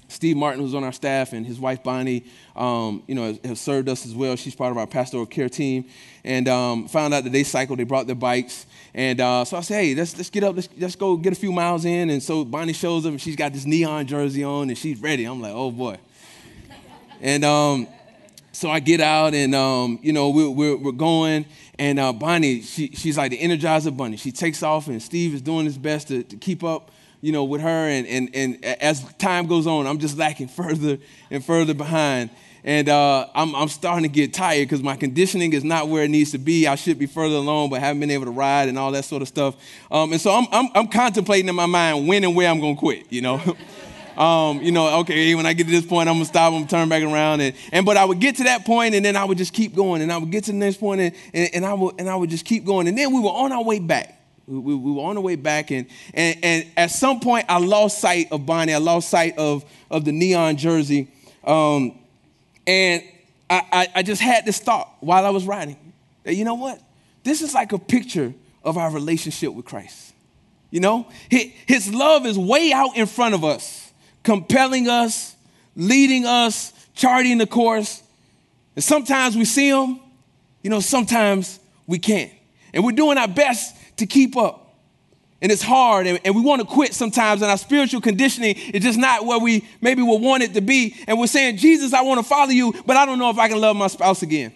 Steve 0.10 0.36
Martin, 0.36 0.62
who's 0.62 0.74
on 0.74 0.84
our 0.84 0.92
staff, 0.92 1.34
and 1.34 1.46
his 1.46 1.60
wife 1.60 1.84
Bonnie, 1.84 2.26
um, 2.56 3.04
you 3.08 3.16
know, 3.16 3.28
has, 3.28 3.40
has, 3.46 3.62
served 3.62 3.88
us 3.88 4.06
as 4.06 4.16
well. 4.16 4.36
She's 4.36 4.56
part 4.56 4.72
of 4.72 4.78
our 4.78 4.88
pastoral 4.88 5.26
care 5.26 5.50
team. 5.50 5.86
And 6.24 6.48
um, 6.48 6.88
found 6.88 7.14
out 7.14 7.24
that 7.24 7.30
they 7.30 7.44
cycled, 7.44 7.80
they 7.80 7.84
brought 7.84 8.08
their 8.08 8.16
bikes. 8.16 8.66
And 8.94 9.22
uh, 9.22 9.46
so 9.46 9.58
I 9.58 9.62
said, 9.62 9.82
hey, 9.82 9.96
let's, 9.96 10.18
let's 10.18 10.30
get 10.30 10.44
up, 10.44 10.56
let's, 10.56 10.68
let's 10.78 10.96
go 10.96 11.16
get 11.16 11.32
a 11.32 11.36
few 11.36 11.52
miles 11.52 11.86
in. 11.86 12.10
And 12.10 12.22
so 12.22 12.44
Bonnie 12.44 12.74
shows 12.74 13.06
up, 13.06 13.12
and 13.12 13.22
she's 13.22 13.36
got 13.36 13.54
this 13.54 13.66
neon 13.66 14.08
jersey 14.08 14.44
on, 14.44 14.70
and 14.70 14.78
she's 14.78 15.00
ready. 15.00 15.26
I'm 15.26 15.42
like, 15.42 15.54
oh 15.54 15.72
boy. 15.72 15.98
and 17.22 17.46
um, 17.46 17.88
so 18.52 18.70
I 18.70 18.80
get 18.80 19.02
out, 19.02 19.36
and 19.36 19.54
um, 19.54 20.00
you 20.02 20.12
know, 20.12 20.32
we're, 20.32 20.50
we're, 20.50 20.76
we're 20.76 20.92
going. 20.92 21.46
And 21.78 22.00
uh, 22.00 22.12
Bonnie, 22.12 22.62
she, 22.62 22.90
she's 22.90 23.18
like 23.18 23.32
the 23.32 23.38
Energizer 23.38 23.96
Bunny. 23.96 24.18
She 24.18 24.32
takes 24.32 24.64
off, 24.64 24.88
and 24.88 25.02
Steve 25.02 25.36
is 25.36 25.42
doing 25.42 25.66
his 25.66 25.78
best 25.78 26.08
to, 26.08 26.24
to 26.24 26.36
keep 26.36 26.64
up 26.64 26.92
you 27.22 27.32
know, 27.32 27.44
with 27.44 27.62
her. 27.62 27.68
And, 27.68 28.08
and, 28.08 28.30
and 28.34 28.66
as 28.66 29.04
time 29.16 29.48
goes 29.48 29.68
on, 29.68 29.88
I'm 29.88 30.00
just 30.00 30.18
lacking 30.18 30.48
further 30.48 30.98
and 31.32 31.44
further 31.44 31.74
behind. 31.74 32.30
And 32.64 32.90
uh, 32.90 33.28
I'm, 33.34 33.56
I'm 33.56 33.70
starting 33.70 34.04
to 34.04 34.10
get 34.10 34.34
tired 34.34 34.68
because 34.68 34.84
my 34.84 34.96
conditioning 34.96 35.54
is 35.54 35.64
not 35.64 35.88
where 35.88 36.04
it 36.04 36.10
needs 36.10 36.32
to 36.32 36.38
be. 36.38 36.68
I 36.68 36.76
should 36.76 37.00
be 37.00 37.06
further 37.06 37.36
along, 37.36 37.70
but 37.70 37.80
haven't 37.80 38.02
been 38.02 38.12
able 38.12 38.26
to 38.26 38.32
ride 38.32 38.68
and 38.68 38.78
all 38.78 38.92
that 38.92 39.06
sort 39.06 39.22
of 39.22 39.28
stuff. 39.28 39.56
Um, 39.90 40.12
and 40.12 40.20
so 40.20 40.32
I'm, 40.32 40.46
I'm, 40.52 40.70
I'm, 40.76 40.88
contemplating 40.88 41.48
in 41.48 41.56
my 41.56 41.68
mind 41.68 42.08
when 42.08 42.24
and 42.24 42.36
where 42.36 42.50
I'm 42.50 42.60
going 42.60 42.76
to 42.76 42.80
quit, 42.80 43.06
you 43.12 43.22
know. 43.22 43.42
um, 44.22 44.62
you 44.62 44.74
know, 44.74 45.00
okay, 45.00 45.34
when 45.36 45.46
I 45.46 45.54
get 45.54 45.66
to 45.66 45.72
this 45.72 45.86
point, 45.86 46.10
I'm 46.10 46.20
to 46.20 46.26
stop, 46.26 46.52
I'm 46.54 46.64
to 46.64 46.70
turn 46.70 46.90
back 46.90 47.04
around. 47.04 47.40
And, 47.40 47.56
and, 47.72 47.86
but 47.86 47.96
I 47.96 48.04
would 48.04 48.20
get 48.20 48.36
to 48.38 48.44
that 48.46 48.66
point 48.66 48.94
and 48.94 49.06
then 49.06 49.16
I 49.16 49.24
would 49.24 49.38
just 49.38 49.54
keep 49.54 49.74
going. 49.74 50.02
And 50.02 50.12
I 50.12 50.18
would 50.18 50.32
get 50.32 50.44
to 50.46 50.52
the 50.52 50.58
next 50.58 50.78
point 50.78 51.00
and, 51.00 51.16
and, 51.34 51.50
and 51.54 51.66
I, 51.66 51.74
would, 51.74 51.96
and 51.98 52.10
I 52.10 52.16
would 52.18 52.30
just 52.30 52.44
keep 52.44 52.66
going. 52.66 52.90
And 52.90 52.98
then 52.98 53.14
we 53.14 53.22
were 53.22 53.30
on 53.30 53.54
our 53.54 53.64
way 53.64 53.80
back. 53.80 54.19
We, 54.50 54.76
we, 54.76 54.92
were 54.94 55.04
on 55.04 55.14
the 55.14 55.22
way 55.22 55.36
back, 55.36 55.70
and, 55.70 55.86
and, 56.14 56.38
and 56.42 56.66
at 56.76 56.90
some 56.90 57.20
point, 57.20 57.46
I 57.48 57.60
lost 57.60 58.00
sight 58.00 58.32
of 58.32 58.48
Bonnie. 58.48 58.74
I 58.74 58.80
lost 58.80 59.10
sight 59.10 59.38
of, 59.38 59.64
of 59.92 60.06
the 60.06 60.12
neon 60.12 60.58
jersey. 60.58 61.08
Um, 61.44 62.00
and 62.66 63.04
I, 63.48 63.62
I, 63.72 63.88
I 63.96 64.04
just 64.04 64.22
had 64.22 64.46
this 64.46 64.60
thought 64.60 64.92
while 65.02 65.24
I 65.24 65.30
was 65.30 65.46
riding 65.46 65.78
that, 66.24 66.34
you 66.34 66.46
know 66.46 66.56
what? 66.56 66.82
This 67.24 67.44
is 67.44 67.54
like 67.54 67.74
a 67.74 67.78
picture 67.78 68.34
of 68.64 68.78
our 68.78 68.92
relationship 68.92 69.54
with 69.54 69.66
Christ. 69.66 70.14
You 70.72 70.80
know, 70.80 71.08
his 71.30 71.94
love 71.94 72.26
is 72.26 72.38
way 72.38 72.72
out 72.72 72.96
in 72.96 73.06
front 73.06 73.36
of 73.36 73.44
us, 73.44 73.92
compelling 74.24 74.88
us, 74.88 75.36
leading 75.76 76.26
us, 76.26 76.74
charting 76.96 77.38
the 77.38 77.48
course. 77.48 78.04
And 78.76 78.84
sometimes 78.84 79.36
we 79.36 79.46
see 79.46 79.70
him, 79.70 80.00
you 80.62 80.70
know, 80.70 80.80
sometimes 80.80 81.60
we 81.88 81.98
can't. 81.98 82.32
And 82.74 82.84
we're 82.84 82.92
doing 82.92 83.18
our 83.18 83.28
best 83.28 83.76
to 84.00 84.06
keep 84.06 84.36
up. 84.36 84.66
And 85.42 85.54
it's 85.54 85.62
hard, 85.62 86.06
and, 86.06 86.20
and 86.26 86.36
we 86.36 86.42
want 86.42 86.62
to 86.62 86.68
quit 86.68 86.94
sometimes, 86.94 87.42
and 87.42 87.50
our 87.50 87.58
spiritual 87.58 88.02
conditioning 88.02 88.58
is 88.58 88.84
just 88.84 89.00
not 89.00 89.26
where 89.26 89.40
we 89.40 89.66
maybe 89.80 90.02
would 90.02 90.22
want 90.22 90.44
it 90.44 90.54
to 90.56 90.62
be. 90.62 90.98
And 91.08 91.18
we're 91.18 91.28
saying, 91.28 91.56
Jesus, 91.56 91.94
I 91.94 92.02
want 92.02 92.20
to 92.20 92.28
follow 92.28 92.50
you, 92.50 92.74
but 92.86 92.98
I 92.98 93.06
don't 93.06 93.20
know 93.20 93.30
if 93.30 93.38
I 93.38 93.48
can 93.48 93.62
love 93.62 93.78
my 93.78 93.88
spouse 93.88 94.22
again. 94.22 94.54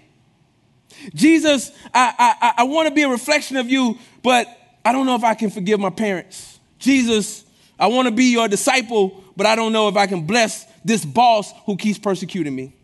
Jesus, 1.15 1.71
I, 1.93 2.35
I, 2.41 2.53
I 2.57 2.63
want 2.63 2.89
to 2.89 2.93
be 2.93 3.03
a 3.03 3.09
reflection 3.09 3.55
of 3.55 3.69
you, 3.69 3.97
but 4.23 4.47
I 4.83 4.91
don't 4.91 5.05
know 5.05 5.15
if 5.15 5.23
I 5.23 5.35
can 5.35 5.49
forgive 5.49 5.79
my 5.79 5.89
parents. 5.89 6.59
Jesus, 6.79 7.45
I 7.79 7.87
want 7.87 8.09
to 8.09 8.13
be 8.13 8.25
your 8.25 8.49
disciple, 8.49 9.23
but 9.37 9.45
I 9.45 9.55
don't 9.55 9.71
know 9.71 9.87
if 9.87 9.95
I 9.95 10.05
can 10.05 10.25
bless 10.25 10.65
this 10.83 11.05
boss 11.05 11.53
who 11.65 11.77
keeps 11.77 11.97
persecuting 11.97 12.53
me. 12.53 12.75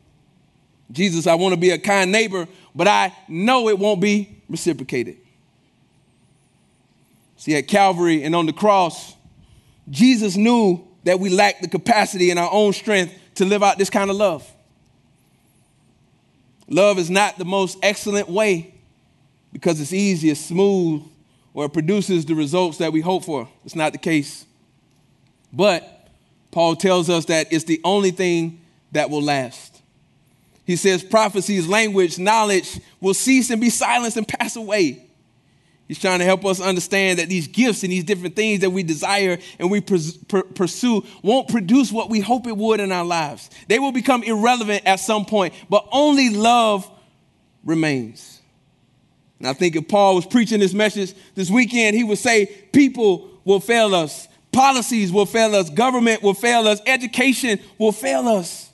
Jesus, 0.91 1.27
I 1.27 1.35
want 1.35 1.53
to 1.53 1.59
be 1.59 1.71
a 1.71 1.77
kind 1.77 2.11
neighbor, 2.11 2.47
but 2.73 2.87
I 2.87 3.13
know 3.27 3.67
it 3.67 3.77
won't 3.77 3.99
be 3.99 4.41
reciprocated. 4.49 5.17
See, 7.39 7.55
at 7.55 7.69
Calvary 7.69 8.23
and 8.23 8.35
on 8.35 8.45
the 8.47 8.53
cross, 8.53 9.15
Jesus 9.89 10.35
knew 10.35 10.85
that 11.05 11.21
we 11.21 11.29
lacked 11.29 11.61
the 11.61 11.69
capacity 11.69 12.31
in 12.31 12.37
our 12.37 12.49
own 12.51 12.73
strength 12.73 13.13
to 13.35 13.45
live 13.45 13.63
out 13.63 13.77
this 13.77 13.89
kind 13.89 14.09
of 14.09 14.17
love. 14.17 14.45
Love 16.67 16.99
is 16.99 17.09
not 17.09 17.37
the 17.37 17.45
most 17.45 17.77
excellent 17.81 18.27
way 18.27 18.75
because 19.53 19.79
it's 19.79 19.93
easy, 19.93 20.29
it's 20.29 20.41
smooth, 20.41 21.01
or 21.53 21.65
it 21.65 21.73
produces 21.73 22.25
the 22.25 22.35
results 22.35 22.77
that 22.79 22.91
we 22.91 22.99
hope 22.99 23.23
for. 23.23 23.47
It's 23.63 23.73
not 23.73 23.93
the 23.93 23.97
case. 23.97 24.45
But 25.53 26.09
Paul 26.51 26.75
tells 26.75 27.09
us 27.09 27.23
that 27.25 27.53
it's 27.53 27.63
the 27.63 27.79
only 27.85 28.11
thing 28.11 28.59
that 28.91 29.09
will 29.09 29.23
last. 29.23 29.81
He 30.65 30.75
says 30.75 31.05
prophecies, 31.05 31.69
language, 31.69 32.19
knowledge 32.19 32.81
will 32.99 33.13
cease 33.13 33.49
and 33.49 33.61
be 33.61 33.69
silenced 33.69 34.17
and 34.17 34.27
pass 34.27 34.57
away. 34.57 35.08
He's 35.89 35.97
trying 35.97 36.19
to 36.19 36.25
help 36.25 36.45
us 36.45 36.61
understand 36.61 37.17
that 37.17 37.29
these 37.29 37.47
gifts 37.47 37.81
and 37.81 37.91
these 37.91 38.03
different 38.03 38.35
things 38.35 38.59
that 38.59 38.69
we 38.69 38.83
desire 38.83 39.39
and 39.57 39.71
we 39.71 39.81
pursue 39.81 41.03
won't 41.23 41.49
produce 41.49 41.91
what 41.91 42.11
we 42.11 42.19
hope 42.19 42.45
it 42.45 42.55
would 42.55 42.79
in 42.79 42.91
our 42.91 43.03
lives. 43.03 43.49
They 43.67 43.79
will 43.79 43.91
become 43.91 44.21
irrelevant 44.21 44.83
at 44.85 44.99
some 44.99 45.25
point, 45.25 45.55
but 45.67 45.87
only 45.91 46.29
love 46.29 46.87
remains. 47.65 48.39
And 49.39 49.47
I 49.47 49.53
think 49.53 49.75
if 49.75 49.87
Paul 49.87 50.13
was 50.13 50.27
preaching 50.27 50.59
this 50.59 50.75
message 50.75 51.15
this 51.33 51.49
weekend, 51.49 51.95
he 51.95 52.03
would 52.03 52.19
say, 52.19 52.45
People 52.71 53.27
will 53.43 53.59
fail 53.59 53.95
us, 53.95 54.27
policies 54.51 55.11
will 55.11 55.25
fail 55.25 55.55
us, 55.55 55.71
government 55.71 56.21
will 56.21 56.35
fail 56.35 56.67
us, 56.67 56.79
education 56.85 57.59
will 57.79 57.93
fail 57.93 58.27
us. 58.27 58.69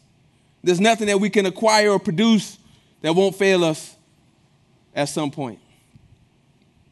There's 0.65 0.81
nothing 0.81 1.07
that 1.07 1.21
we 1.21 1.29
can 1.29 1.45
acquire 1.45 1.91
or 1.91 1.99
produce 1.99 2.57
that 3.01 3.15
won't 3.15 3.35
fail 3.37 3.63
us 3.63 3.95
at 4.93 5.07
some 5.07 5.31
point. 5.31 5.59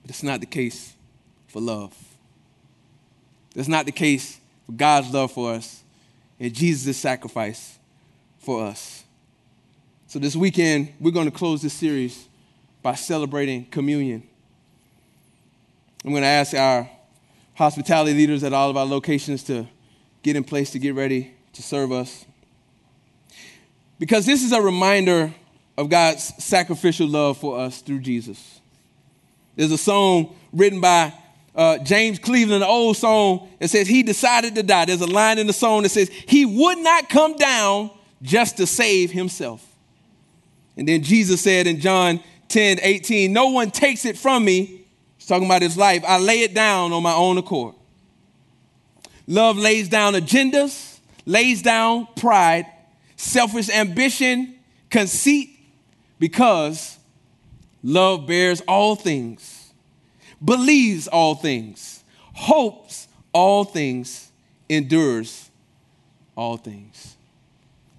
But 0.04 0.12
it's 0.12 0.24
not 0.24 0.40
the 0.40 0.46
case 0.46 0.94
for 1.48 1.60
love. 1.60 1.98
That's 3.56 3.68
not 3.68 3.86
the 3.86 3.92
case 3.92 4.40
for 4.66 4.74
God's 4.74 5.12
love 5.12 5.32
for 5.32 5.54
us 5.54 5.84
and 6.40 6.54
Jesus' 6.54 6.98
sacrifice 6.98 7.80
for 8.40 8.66
us. 8.66 9.04
So 10.08 10.20
this 10.20 10.36
weekend, 10.36 10.94
we're 11.00 11.12
going 11.12 11.30
to 11.30 11.36
close 11.36 11.62
this 11.62 11.74
series 11.74 12.28
by 12.82 12.96
celebrating 12.96 13.66
communion. 13.66 14.24
I'm 16.04 16.12
going 16.12 16.22
to 16.24 16.28
ask 16.28 16.54
our 16.54 16.90
hospitality 17.56 18.14
leaders 18.14 18.44
at 18.44 18.54
all 18.54 18.70
of 18.70 18.78
our 18.78 18.86
locations 18.86 19.44
to 19.46 19.68
get 20.22 20.36
in 20.36 20.44
place 20.44 20.72
to 20.72 20.80
get 20.80 20.96
ready 20.96 21.34
to 21.54 21.64
serve 21.64 21.92
us. 21.92 22.26
Because 24.00 24.26
this 24.26 24.44
is 24.44 24.52
a 24.52 24.62
reminder 24.62 25.34
of 25.78 25.90
God's 25.90 26.24
sacrificial 26.44 27.08
love 27.08 27.38
for 27.38 27.60
us 27.60 27.82
through 27.82 28.00
Jesus. 28.00 28.60
There's 29.56 29.72
a 29.72 29.78
song 29.78 30.36
written 30.52 30.82
by 30.82 31.14
uh, 31.56 31.78
James 31.80 32.20
Cleveland, 32.20 32.64
an 32.64 32.70
old 32.70 32.98
song 32.98 33.50
that 33.60 33.70
says 33.70 33.88
he 33.88 34.04
decided 34.04 34.56
to 34.56 34.64
die. 34.64 34.86
There's 34.86 35.02
a 35.02 35.08
line 35.08 35.38
in 35.38 35.48
the 35.48 35.54
song 35.54 35.84
that 35.84 35.90
says 35.90 36.10
he 36.10 36.46
would 36.46 36.80
not 36.80 37.10
come 37.10 37.36
down 37.36 37.92
just 38.22 38.58
to 38.58 38.66
save 38.66 39.12
himself. 39.12 39.64
And 40.76 40.88
then 40.88 41.04
Jesus 41.04 41.42
said 41.42 41.68
in 41.68 41.80
John 41.80 42.20
10 42.48 42.80
18, 42.82 43.32
No 43.32 43.50
one 43.50 43.70
takes 43.70 44.06
it 44.06 44.18
from 44.18 44.46
me. 44.46 44.86
He's 45.18 45.28
talking 45.28 45.46
about 45.46 45.62
his 45.62 45.78
life. 45.78 46.04
I 46.08 46.20
lay 46.20 46.42
it 46.42 46.54
down 46.54 46.92
on 46.92 47.04
my 47.04 47.14
own 47.14 47.38
accord. 47.38 47.76
Love 49.28 49.58
lays 49.58 49.88
down 49.88 50.14
agendas, 50.14 51.00
lays 51.26 51.62
down 51.62 52.08
pride, 52.18 52.66
selfish 53.16 53.70
ambition, 53.70 54.56
conceit, 54.90 55.50
because 56.20 56.98
Love 57.84 58.26
bears 58.26 58.62
all 58.62 58.96
things, 58.96 59.74
believes 60.44 61.08
all 61.10 61.36
things, 61.36 62.04
hopes 62.34 63.10
all 63.34 63.66
things, 63.66 64.32
endures 64.70 65.50
all 66.36 66.56
things. 66.56 67.18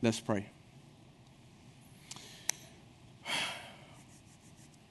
Let's 0.01 0.20
pray. 0.20 0.47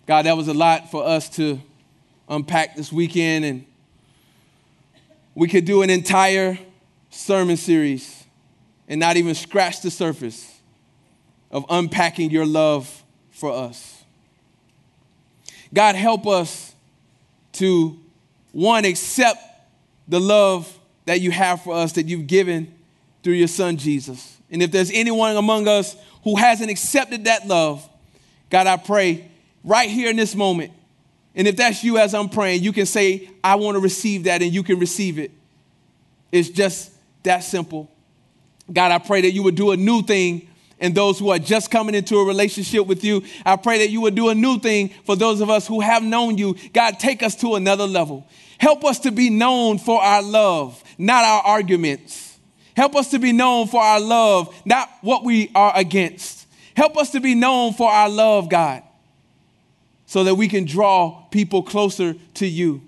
God, 0.06 0.25
that 0.25 0.38
was 0.38 0.47
a 0.47 0.53
lot 0.53 0.91
for 0.91 1.06
us 1.06 1.29
to 1.32 1.60
unpack 2.27 2.75
this 2.75 2.91
weekend, 2.91 3.45
and 3.45 3.65
we 5.34 5.47
could 5.47 5.65
do 5.65 5.82
an 5.82 5.89
entire 5.89 6.60
sermon 7.10 7.57
series 7.57 8.24
and 8.88 8.99
not 8.99 9.18
even 9.18 9.34
scratch 9.34 9.82
the 9.82 9.89
surface 9.89 10.59
of 11.51 11.65
unpacking 11.70 12.30
your 12.32 12.45
love 12.45 13.03
for 13.32 13.51
us. 13.51 13.93
God, 15.74 15.95
help 15.95 16.28
us 16.28 16.74
to, 17.53 17.99
one, 18.51 18.86
accept 18.86 19.41
the 20.07 20.19
love 20.19 20.71
that 21.05 21.19
you 21.19 21.32
have 21.32 21.63
for 21.63 21.74
us, 21.74 21.93
that 21.93 22.05
you've 22.05 22.28
given 22.28 22.74
through 23.24 23.34
your 23.34 23.47
son 23.47 23.78
Jesus. 23.78 24.38
And 24.51 24.61
if 24.61 24.71
there's 24.71 24.91
anyone 24.91 25.36
among 25.36 25.67
us 25.67 25.95
who 26.24 26.36
hasn't 26.36 26.69
accepted 26.69 27.26
that 27.26 27.47
love, 27.47 27.88
God, 28.49 28.67
I 28.67 28.78
pray 28.78 29.30
right 29.63 29.89
here 29.89 30.09
in 30.09 30.15
this 30.15 30.36
moment. 30.36 30.71
And 31.36 31.47
if 31.47 31.55
that's 31.55 31.84
you 31.84 31.97
as 31.97 32.13
I'm 32.13 32.30
praying, 32.30 32.61
you 32.61 32.71
can 32.71 32.86
say, 32.86 33.30
I 33.43 33.55
want 33.55 33.76
to 33.76 33.80
receive 33.80 34.26
that, 34.26 34.43
and 34.43 34.53
you 34.53 34.61
can 34.61 34.78
receive 34.78 35.17
it. 35.17 35.32
It's 36.32 36.49
just 36.49 36.91
that 37.24 37.39
simple. 37.39 37.89
God, 38.71 38.91
I 38.91 38.99
pray 38.99 39.21
that 39.21 39.32
you 39.32 39.41
would 39.43 39.55
do 39.55 39.71
a 39.71 39.78
new 39.78 40.03
thing 40.03 40.47
and 40.84 40.93
those 40.93 41.17
who 41.17 41.29
are 41.29 41.39
just 41.39 41.71
coming 41.71 41.95
into 41.95 42.17
a 42.17 42.25
relationship 42.25 42.86
with 42.86 43.05
you. 43.05 43.23
I 43.45 43.55
pray 43.55 43.79
that 43.79 43.89
you 43.89 44.01
would 44.01 44.15
do 44.15 44.27
a 44.27 44.36
new 44.36 44.59
thing 44.59 44.89
for 45.05 45.15
those 45.15 45.39
of 45.39 45.49
us 45.49 45.65
who 45.65 45.79
have 45.79 46.03
known 46.03 46.38
you. 46.38 46.57
God, 46.73 46.99
take 46.99 47.23
us 47.23 47.36
to 47.38 47.55
another 47.55 47.88
level. 47.88 48.27
Help 48.57 48.84
us 48.84 48.99
to 48.99 49.11
be 49.11 49.29
known 49.29 49.77
for 49.79 50.03
our 50.03 50.21
love, 50.21 50.84
not 50.97 51.23
our 51.23 51.41
arguments. 51.41 52.38
Help 52.75 52.97
us 52.97 53.11
to 53.11 53.19
be 53.19 53.31
known 53.31 53.67
for 53.67 53.81
our 53.81 54.01
love, 54.01 54.53
not 54.65 54.89
what 55.01 55.23
we 55.23 55.49
are 55.55 55.71
against. 55.73 56.47
Help 56.75 56.97
us 56.97 57.11
to 57.11 57.21
be 57.21 57.34
known 57.34 57.73
for 57.73 57.89
our 57.89 58.09
love, 58.09 58.49
God, 58.49 58.84
so 60.05 60.25
that 60.25 60.36
we 60.36 60.49
can 60.49 60.65
draw 60.65 61.23
people 61.31 61.63
closer 61.63 62.13
to 62.34 62.45
you 62.45 62.81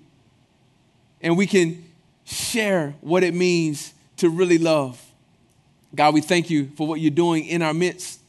and 1.22 1.38
we 1.38 1.46
can 1.46 1.82
share 2.24 2.94
what 3.00 3.22
it 3.22 3.32
means 3.32 3.94
to 4.18 4.28
really 4.28 4.58
love. 4.58 5.02
God, 5.96 6.14
we 6.14 6.20
thank 6.20 6.50
you 6.50 6.70
for 6.76 6.86
what 6.86 7.00
you're 7.00 7.10
doing 7.10 7.46
in 7.46 7.62
our 7.62 7.74
midst. 7.74 8.20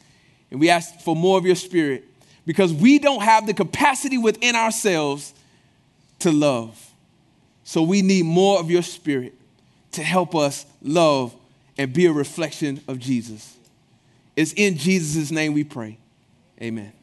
And 0.50 0.60
we 0.60 0.70
ask 0.70 1.02
for 1.02 1.16
more 1.16 1.38
of 1.38 1.46
your 1.46 1.56
spirit 1.56 2.06
because 2.46 2.74
we 2.74 2.98
don't 2.98 3.22
have 3.22 3.46
the 3.46 3.54
capacity 3.54 4.18
within 4.18 4.56
ourselves 4.56 5.34
to 6.20 6.32
love. 6.32 6.92
So 7.64 7.84
we 7.84 8.02
need 8.02 8.26
more 8.26 8.60
of 8.60 8.72
your 8.72 8.82
spirit 8.82 9.34
to 9.92 10.04
help 10.04 10.36
us 10.36 10.66
love 10.82 11.36
and 11.78 11.92
be 11.92 12.06
a 12.06 12.14
reflection 12.14 12.82
of 12.88 13.00
Jesus. 13.00 13.58
It's 14.36 14.54
in 14.54 14.78
Jesus' 14.78 15.32
name 15.32 15.54
we 15.54 15.64
pray. 15.64 15.98
Amen. 16.62 16.94